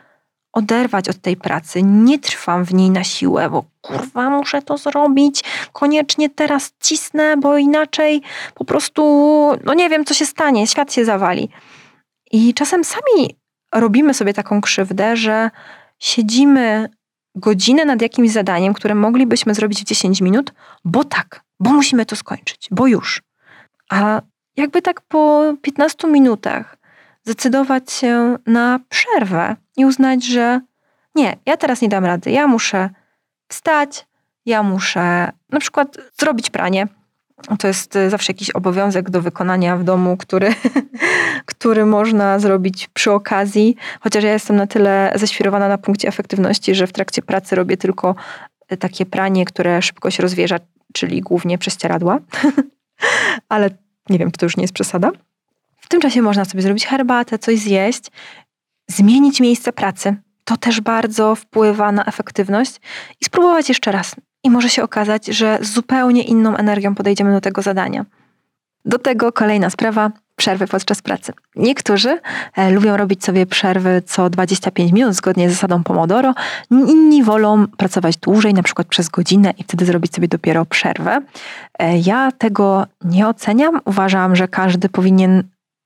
oderwać 0.55 1.09
od 1.09 1.19
tej 1.19 1.37
pracy. 1.37 1.83
Nie 1.83 2.19
trwam 2.19 2.65
w 2.65 2.75
niej 2.75 2.91
na 2.91 3.05
siłę, 3.05 3.51
bo 3.51 3.65
kurwa, 3.81 4.31
muszę 4.31 4.63
to 4.63 4.79
zrobić, 4.79 5.45
koniecznie 5.73 6.31
teraz 6.31 6.73
cisnę, 6.81 7.37
bo 7.37 7.59
inaczej 7.59 8.23
po 8.55 8.65
prostu, 8.65 9.03
no 9.65 9.75
nie 9.75 9.91
wiem, 9.91 10.05
co 10.05 10.15
się 10.15 10.27
stanie, 10.27 10.67
świat 10.67 10.93
się 10.93 11.05
zawali. 11.05 11.49
I 12.33 12.55
czasem 12.55 12.85
sami 12.85 13.37
robimy 13.75 14.15
sobie 14.15 14.35
taką 14.35 14.61
krzywdę, 14.61 15.17
że 15.17 15.51
siedzimy 15.99 16.89
godzinę 17.35 17.85
nad 17.85 18.03
jakimś 18.03 18.31
zadaniem, 18.31 18.75
które 18.75 18.95
moglibyśmy 18.95 19.55
zrobić 19.55 19.81
w 19.81 19.85
10 19.85 20.21
minut, 20.21 20.53
bo 20.85 21.05
tak, 21.05 21.45
bo 21.61 21.71
musimy 21.71 22.07
to 22.07 22.17
skończyć, 22.17 22.69
bo 22.71 22.87
już. 22.87 23.23
A 23.91 24.23
jakby 24.57 24.83
tak 24.83 25.01
po 25.01 25.55
15 25.63 26.09
minutach 26.09 26.77
zdecydować 27.25 27.93
się 27.93 28.37
na 28.47 28.81
przerwę 28.89 29.57
i 29.77 29.85
uznać, 29.85 30.25
że 30.27 30.61
nie, 31.15 31.37
ja 31.47 31.57
teraz 31.57 31.83
nie 31.83 31.89
dam 31.89 32.05
rady, 32.05 32.31
ja 32.31 32.47
muszę 32.47 32.91
wstać, 33.49 34.07
ja 34.47 34.63
muszę 34.63 35.33
na 35.51 35.61
przykład 35.61 35.97
zrobić 36.19 36.51
pranie. 36.51 36.89
To 37.59 37.69
jest 37.69 37.97
y, 37.97 38.11
zawsze 38.11 38.33
jakiś 38.33 38.51
obowiązek 38.51 39.11
do 39.11 39.23
wykonania 39.23 39.77
w 39.77 39.85
domu, 39.85 40.17
który, 40.17 40.55
który 41.47 41.87
można 41.87 42.39
zrobić 42.39 42.89
przy 42.89 43.13
okazji. 43.13 43.77
Chociaż 44.01 44.25
ja 44.25 44.33
jestem 44.33 44.57
na 44.57 44.67
tyle 44.67 45.13
ześwirowana 45.15 45.69
na 45.69 45.79
punkcie 45.79 46.09
efektywności, 46.09 46.75
że 46.75 46.87
w 46.87 46.93
trakcie 46.93 47.23
pracy 47.23 47.57
robię 47.57 47.77
tylko 47.77 48.15
y, 48.73 48.77
takie 48.77 49.07
pranie, 49.07 49.45
które 49.45 49.83
szybko 49.83 50.11
się 50.11 50.23
rozwierza, 50.23 50.57
czyli 50.93 51.21
głównie 51.21 51.59
prześcieradła. 51.59 52.19
Ale 53.49 53.71
nie 54.09 54.19
wiem, 54.19 54.31
czy 54.31 54.39
to 54.39 54.47
już 54.47 54.57
nie 54.57 54.65
jest 54.65 54.75
przesada. 54.75 55.11
W 55.85 55.89
tym 55.89 56.01
czasie 56.01 56.23
można 56.23 56.45
sobie 56.45 56.63
zrobić 56.63 56.87
herbatę, 56.87 57.39
coś 57.39 57.59
zjeść, 57.59 58.05
zmienić 58.89 59.41
miejsce 59.41 59.73
pracy. 59.73 60.17
To 60.45 60.57
też 60.57 60.81
bardzo 60.81 61.35
wpływa 61.35 61.93
na 61.93 62.05
efektywność 62.05 62.81
i 63.21 63.25
spróbować 63.25 63.69
jeszcze 63.69 63.93
raz. 63.93 64.17
I 64.45 64.51
może 64.51 64.69
się 64.69 64.83
okazać, 64.83 65.27
że 65.27 65.59
z 65.63 65.73
zupełnie 65.73 66.23
inną 66.23 66.57
energią 66.57 66.95
podejdziemy 66.95 67.33
do 67.33 67.41
tego 67.41 67.63
zadania. 67.63 68.05
Do 68.85 68.99
tego 68.99 69.33
kolejna 69.33 69.71
sprawa 69.71 70.11
przerwy 70.37 70.67
podczas 70.67 71.03
pracy. 71.03 71.33
Niektórzy 71.57 72.21
e, 72.57 72.71
lubią 72.71 72.97
robić 72.97 73.25
sobie 73.25 73.47
przerwy 73.47 74.03
co 74.07 74.31
25 74.31 74.93
minut 74.93 75.15
zgodnie 75.15 75.51
z 75.51 75.53
zasadą 75.53 75.83
Pomodoro. 75.83 76.35
Inni 76.71 77.23
wolą 77.23 77.67
pracować 77.67 78.17
dłużej, 78.17 78.55
na 78.55 78.63
przykład 78.63 78.89
przez 78.89 79.09
godzinę 79.09 79.55
i 79.59 79.65
wtedy 79.65 79.85
zrobić 79.85 80.15
sobie 80.15 80.29
dopiero 80.29 80.65
przerwę. 80.65 81.21
E, 81.79 81.99
ja 81.99 82.33
tego 82.33 82.87
nie 83.05 83.29
oceniam. 83.29 83.81
Uważam, 83.85 84.37
że 84.37 84.49
każdy 84.49 84.89
powinien 84.89 85.45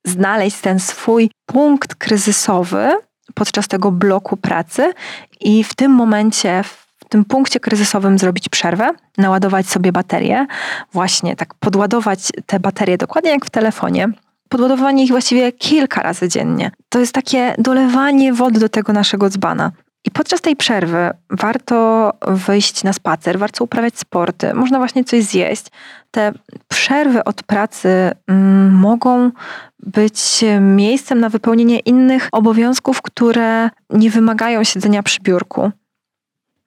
znaleźć 0.09 0.61
ten 0.61 0.81
swój 0.81 1.31
punkt 1.47 1.95
kryzysowy 1.95 2.93
podczas 3.35 3.69
tego 3.69 3.91
bloku 3.93 4.37
pracy 4.37 4.93
i 5.41 5.65
w 5.65 5.75
tym 5.75 5.93
momencie, 5.93 6.63
w 6.65 7.05
tym 7.09 7.25
punkcie 7.25 7.61
kryzysowym 7.61 8.19
zrobić 8.19 8.49
przerwę, 8.49 8.91
naładować 9.19 9.67
sobie 9.69 9.93
baterię, 9.93 10.47
właśnie 10.93 11.37
tak 11.37 11.55
podładować 11.55 12.29
te 12.47 12.61
baterie 12.61 12.99
dokładnie 12.99 13.31
jak 13.31 13.47
w 13.47 13.51
telefonie. 13.51 14.09
Podładowanie 14.49 15.05
ich 15.05 15.11
właściwie 15.11 15.53
kilka 15.53 16.03
razy 16.03 16.29
dziennie. 16.29 16.71
To 16.89 16.99
jest 16.99 17.13
takie 17.13 17.55
dolewanie 17.59 18.33
wody 18.33 18.61
do 18.61 18.69
tego 18.69 18.93
naszego 18.93 19.31
dzbana. 19.31 19.73
I 20.09 20.11
podczas 20.11 20.41
tej 20.41 20.57
przerwy 20.57 21.11
warto 21.31 22.13
wyjść 22.29 22.85
na 22.85 22.93
spacer, 22.93 23.39
warto 23.39 23.65
uprawiać 23.65 23.99
sporty, 23.99 24.55
można 24.55 24.79
właśnie 24.79 25.05
coś 25.05 25.25
zjeść. 25.25 25.67
Te 26.11 26.33
przerwy 26.69 27.25
od 27.25 27.43
pracy 27.43 28.13
mm, 28.27 28.75
mogą 28.75 29.31
być 29.79 30.45
miejscem 30.61 31.21
na 31.21 31.29
wypełnienie 31.29 31.79
innych 31.79 32.29
obowiązków, 32.33 33.03
które 33.03 33.71
nie 33.91 34.11
wymagają 34.11 34.65
siedzenia 34.65 35.03
przy 35.03 35.21
biurku. 35.21 35.71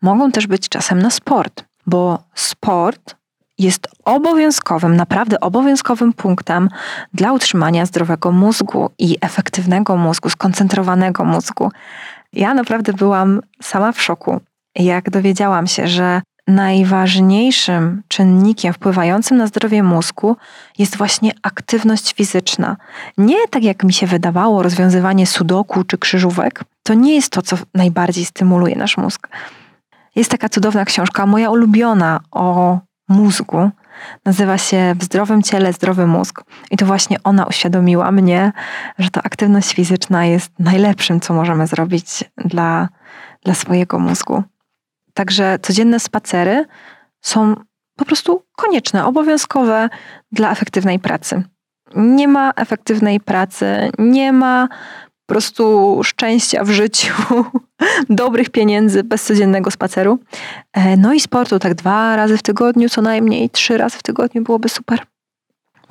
Mogą 0.02 0.32
też 0.32 0.48
być 0.48 0.70
czasem 0.70 1.02
na 1.02 1.10
sport, 1.10 1.64
bo 1.88 2.24
sport 2.36 3.16
jest 3.58 3.88
obowiązkowym, 4.06 4.96
naprawdę 4.96 5.40
obowiązkowym 5.40 6.14
punktem 6.14 6.70
dla 7.14 7.32
utrzymania 7.34 7.86
zdrowego 7.86 8.32
mózgu 8.32 8.90
i 9.00 9.18
efektywnego 9.22 9.98
mózgu, 9.98 10.30
skoncentrowanego 10.30 11.26
mózgu. 11.26 11.72
Ja 12.34 12.54
naprawdę 12.54 12.94
byłam 12.94 13.42
sama 13.62 13.92
w 13.92 14.02
szoku, 14.02 14.42
jak 14.76 15.10
dowiedziałam 15.10 15.68
się, 15.68 15.88
że 15.88 16.22
najważniejszym 16.48 18.04
czynnikiem 18.08 18.74
wpływającym 18.74 19.38
na 19.38 19.48
zdrowie 19.48 19.84
mózgu 19.84 20.38
jest 20.78 20.98
właśnie 20.98 21.32
aktywność 21.44 22.14
fizyczna. 22.14 22.78
Nie 23.18 23.48
tak 23.48 23.64
jak 23.64 23.84
mi 23.84 23.94
się 23.94 24.08
wydawało, 24.08 24.64
rozwiązywanie 24.64 25.28
sudoku 25.28 25.84
czy 25.84 25.98
krzyżówek. 25.98 26.64
To 26.84 26.94
nie 26.94 27.16
jest 27.16 27.32
to, 27.32 27.42
co 27.42 27.58
najbardziej 27.74 28.26
stymuluje 28.26 28.76
nasz 28.76 28.98
mózg. 28.98 29.28
Jest 30.16 30.32
taka 30.32 30.50
cudowna 30.50 30.86
książka, 30.86 31.26
moja 31.26 31.50
ulubiona 31.50 32.20
o 32.32 32.80
mózgu. 33.10 33.70
Nazywa 34.26 34.58
się 34.58 34.96
W 35.00 35.04
zdrowym 35.04 35.42
ciele 35.42 35.74
zdrowy 35.74 36.08
mózg. 36.08 36.44
I 36.72 36.78
to 36.78 36.86
właśnie 36.86 37.18
ona 37.24 37.46
uświadomiła 37.46 38.12
mnie, 38.12 38.52
że 39.00 39.10
ta 39.10 39.24
aktywność 39.24 39.74
fizyczna 39.74 40.26
jest 40.26 40.52
najlepszym, 40.60 41.20
co 41.20 41.34
możemy 41.34 41.68
zrobić 41.68 42.24
dla, 42.38 42.90
dla 43.46 43.54
swojego 43.54 44.00
mózgu. 44.00 44.44
Także 45.14 45.60
codzienne 45.62 46.00
spacery 46.00 46.66
są 47.22 47.56
po 47.96 48.06
prostu 48.06 48.44
konieczne, 48.56 49.06
obowiązkowe 49.06 49.90
dla 50.32 50.52
efektywnej 50.52 51.00
pracy. 51.00 51.44
Nie 51.96 52.28
ma 52.28 52.52
efektywnej 52.56 53.20
pracy, 53.20 53.92
nie 54.00 54.34
ma 54.34 54.68
prostu 55.32 56.00
szczęścia 56.04 56.64
w 56.64 56.70
życiu, 56.70 57.14
dobrych 58.10 58.50
pieniędzy 58.50 59.04
bez 59.04 59.24
codziennego 59.24 59.72
spaceru. 59.72 60.20
E, 60.74 60.98
no 60.98 61.14
i 61.14 61.20
sportu, 61.20 61.60
tak 61.60 61.74
dwa 61.74 62.16
razy 62.16 62.38
w 62.38 62.42
tygodniu, 62.42 62.90
co 62.90 63.02
najmniej 63.02 63.50
trzy 63.50 63.78
razy 63.78 63.98
w 63.98 64.04
tygodniu 64.04 64.44
byłoby 64.44 64.70
super. 64.70 65.00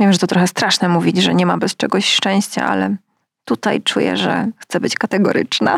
Wiem, 0.00 0.12
że 0.12 0.18
to 0.18 0.26
trochę 0.26 0.46
straszne 0.46 0.88
mówić, 0.88 1.22
że 1.22 1.34
nie 1.34 1.46
ma 1.46 1.58
bez 1.58 1.76
czegoś 1.76 2.14
szczęścia, 2.14 2.66
ale 2.66 2.96
tutaj 3.44 3.82
czuję, 3.82 4.16
że 4.16 4.48
chcę 4.58 4.80
być 4.80 4.94
kategoryczna. 4.94 5.76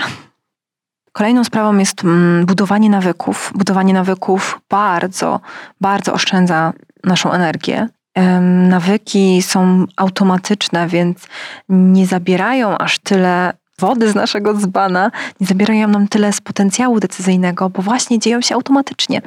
Kolejną 1.12 1.44
sprawą 1.44 1.78
jest 1.78 2.04
mm, 2.04 2.46
budowanie 2.46 2.90
nawyków. 2.90 3.52
Budowanie 3.54 3.94
nawyków 3.94 4.60
bardzo, 4.70 5.40
bardzo 5.80 6.12
oszczędza 6.12 6.72
naszą 7.04 7.32
energię. 7.32 7.88
Nawyki 8.68 9.42
są 9.42 9.84
automatyczne, 9.96 10.88
więc 10.88 11.26
nie 11.68 12.06
zabierają 12.06 12.78
aż 12.78 12.98
tyle 12.98 13.52
wody 13.78 14.10
z 14.10 14.14
naszego 14.14 14.54
dzbana, 14.54 15.10
nie 15.40 15.46
zabierają 15.46 15.88
nam 15.88 16.08
tyle 16.08 16.32
z 16.32 16.40
potencjału 16.40 17.00
decyzyjnego, 17.00 17.70
bo 17.70 17.82
właśnie 17.82 18.18
dzieją 18.18 18.40
się 18.40 18.54
automatycznie. 18.54 19.22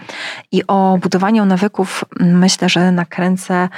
I 0.52 0.67
o 0.67 0.98
budowaniu 1.02 1.45
nawyków 1.45 2.06
myślę, 2.19 2.69
że 2.69 2.91
nakręcę 2.91 3.69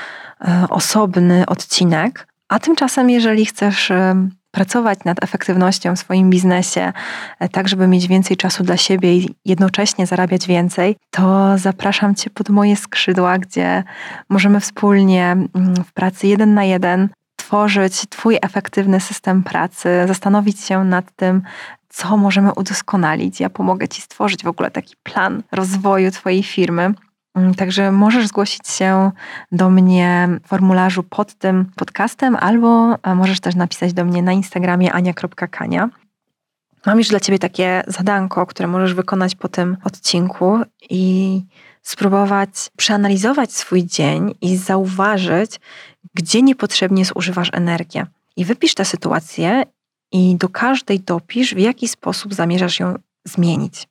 e, 0.42 0.66
osobny 0.70 1.46
odcinek. 1.46 2.28
A 2.50 2.60
tymczasem, 2.60 3.10
jeżeli 3.10 3.46
chcesz 3.46 3.92
pracować 4.58 5.00
nad 5.06 5.24
efektywnością 5.24 5.96
w 5.96 6.00
swoim 6.00 6.30
biznesie, 6.30 6.94
e, 7.40 7.50
tak 7.50 7.68
żeby 7.68 7.88
mieć 7.88 8.08
więcej 8.08 8.38
czasu 8.38 8.64
dla 8.64 8.78
siebie 8.78 9.18
i 9.18 9.36
jednocześnie 9.46 10.06
zarabiać 10.08 10.48
więcej, 10.48 10.96
to 11.12 11.58
zapraszam 11.58 12.16
Cię 12.16 12.30
pod 12.30 12.50
moje 12.50 12.76
skrzydła, 12.76 13.38
gdzie 13.38 13.84
możemy 14.30 14.60
wspólnie 14.60 15.32
mm, 15.32 15.84
w 15.84 15.94
pracy 15.94 16.28
jeden 16.28 16.54
na 16.54 16.64
jeden 16.64 17.10
tworzyć 17.36 18.02
Twój 18.10 18.38
efektywny 18.42 19.00
system 19.00 19.44
pracy, 19.44 19.90
zastanowić 20.08 20.62
się 20.62 20.84
nad 20.84 21.16
tym, 21.16 21.42
co 21.90 22.18
możemy 22.18 22.54
udoskonalić. 22.54 23.40
Ja 23.40 23.50
pomogę 23.50 23.88
Ci 23.88 24.02
stworzyć 24.02 24.44
w 24.44 24.48
ogóle 24.48 24.72
taki 24.72 24.96
plan 25.04 25.44
rozwoju 25.52 26.12
Twojej 26.12 26.44
firmy. 26.44 26.94
Mm, 27.38 27.56
także 27.56 27.92
możesz 27.92 28.28
zgłosić 28.28 28.68
się 28.68 29.12
do 29.52 29.70
mnie 29.70 30.30
w 30.44 30.48
formularzu 30.48 31.04
pod 31.04 31.34
tym 31.34 31.66
podcastem, 31.76 32.36
albo 32.36 32.96
e, 33.04 33.16
możesz 33.16 33.40
też 33.40 33.56
napisać 33.56 33.94
do 33.94 34.06
mnie 34.06 34.22
na 34.24 34.34
Instagramie 34.34 34.94
ania.kania. 34.94 35.90
Mam 36.86 36.98
już 36.98 37.08
dla 37.08 37.20
Ciebie 37.20 37.40
takie 37.40 37.84
zadanko, 37.88 38.46
które 38.46 38.68
możesz 38.68 38.94
wykonać 38.94 39.36
po 39.36 39.48
tym 39.48 39.78
odcinku 39.84 40.60
i 40.90 41.42
spróbować 41.82 42.50
przeanalizować 42.78 43.54
swój 43.54 43.86
dzień 43.86 44.36
i 44.42 44.58
zauważyć, 44.58 45.60
gdzie 46.14 46.42
niepotrzebnie 46.42 47.06
zużywasz 47.06 47.50
energię. 47.54 48.06
I 48.36 48.46
wypisz 48.46 48.74
tę 48.76 48.86
sytuację 48.86 49.64
i 50.12 50.36
do 50.36 50.50
każdej 50.50 51.00
dopisz, 51.00 51.56
w 51.56 51.60
jaki 51.60 51.88
sposób 51.88 52.34
zamierzasz 52.34 52.80
ją 52.80 52.96
zmienić. 53.26 53.88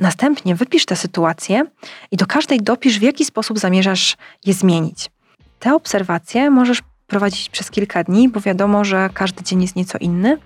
Następnie 0.00 0.54
wypisz 0.54 0.86
tę 0.86 0.96
sytuację 0.96 1.64
i 2.10 2.16
do 2.16 2.26
każdej 2.26 2.60
dopisz, 2.60 2.98
w 2.98 3.02
jaki 3.02 3.24
sposób 3.24 3.58
zamierzasz 3.58 4.16
je 4.44 4.54
zmienić. 4.54 5.10
Te 5.58 5.74
obserwacje 5.74 6.50
możesz 6.50 6.82
prowadzić 7.06 7.48
przez 7.48 7.70
kilka 7.70 8.04
dni, 8.04 8.28
bo 8.28 8.40
wiadomo, 8.40 8.84
że 8.84 9.10
każdy 9.14 9.44
dzień 9.44 9.62
jest 9.62 9.76
nieco 9.76 9.98
inny. 9.98 10.38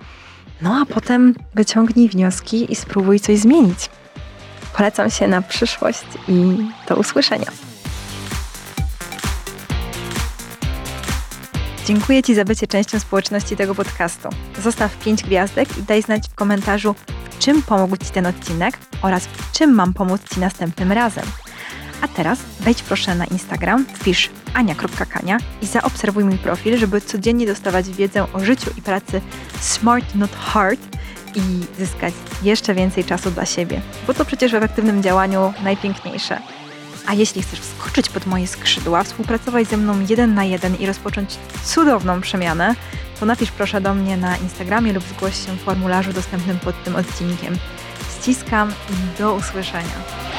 No 0.62 0.82
a 0.82 0.94
potem 0.94 1.34
wyciągnij 1.54 2.08
wnioski 2.08 2.72
i 2.72 2.76
spróbuj 2.76 3.20
coś 3.20 3.38
zmienić. 3.38 3.90
Polecam 4.76 5.10
się 5.10 5.28
na 5.28 5.42
przyszłość 5.42 6.04
i 6.28 6.56
do 6.88 6.96
usłyszenia. 6.96 7.50
Dziękuję 11.86 12.22
Ci 12.22 12.34
za 12.34 12.44
bycie 12.44 12.66
częścią 12.66 13.00
społeczności 13.00 13.56
tego 13.56 13.74
podcastu. 13.74 14.28
Zostaw 14.62 14.98
5 14.98 15.22
gwiazdek 15.22 15.78
i 15.78 15.82
daj 15.82 16.02
znać 16.02 16.28
w 16.28 16.34
komentarzu, 16.34 16.94
czym 17.38 17.62
pomógł 17.62 17.96
Ci 17.96 18.10
ten 18.10 18.26
odcinek 18.26 18.78
oraz 19.02 19.24
w 19.26 19.52
czym 19.52 19.74
mam 19.74 19.94
pomóc 19.94 20.20
Ci 20.34 20.40
następnym 20.40 20.92
razem. 20.92 21.24
A 22.02 22.08
teraz 22.08 22.38
wejdź 22.60 22.82
proszę 22.82 23.14
na 23.14 23.24
Instagram, 23.24 23.86
wpisz 23.94 24.30
ania.kania 24.54 25.38
i 25.62 25.66
zaobserwuj 25.66 26.24
mój 26.24 26.38
profil, 26.38 26.78
żeby 26.78 27.00
codziennie 27.00 27.46
dostawać 27.46 27.90
wiedzę 27.90 28.32
o 28.32 28.40
życiu 28.40 28.70
i 28.76 28.82
pracy 28.82 29.20
smart, 29.60 30.14
not 30.14 30.36
hard 30.36 30.80
i 31.34 31.40
zyskać 31.78 32.14
jeszcze 32.42 32.74
więcej 32.74 33.04
czasu 33.04 33.30
dla 33.30 33.46
siebie, 33.46 33.80
bo 34.06 34.14
to 34.14 34.24
przecież 34.24 34.52
w 34.52 34.54
efektywnym 34.54 35.02
działaniu 35.02 35.54
najpiękniejsze. 35.64 36.38
A 37.06 37.14
jeśli 37.14 37.42
chcesz 37.42 37.60
wskoczyć 37.60 38.08
pod 38.08 38.26
moje 38.26 38.46
skrzydła, 38.46 39.02
współpracować 39.02 39.68
ze 39.68 39.76
mną 39.76 40.06
jeden 40.08 40.34
na 40.34 40.44
jeden 40.44 40.76
i 40.76 40.86
rozpocząć 40.86 41.38
cudowną 41.64 42.20
przemianę, 42.20 42.74
to 43.20 43.26
napisz 43.26 43.50
proszę 43.50 43.80
do 43.80 43.94
mnie 43.94 44.16
na 44.16 44.36
Instagramie 44.36 44.92
lub 44.92 45.04
zgłoś 45.04 45.46
się 45.46 45.52
w 45.52 45.60
formularzu 45.60 46.12
dostępnym 46.12 46.58
pod 46.58 46.84
tym 46.84 46.96
odcinkiem. 46.96 47.58
Ściskam 48.20 48.70
i 48.70 49.18
do 49.18 49.34
usłyszenia. 49.34 50.35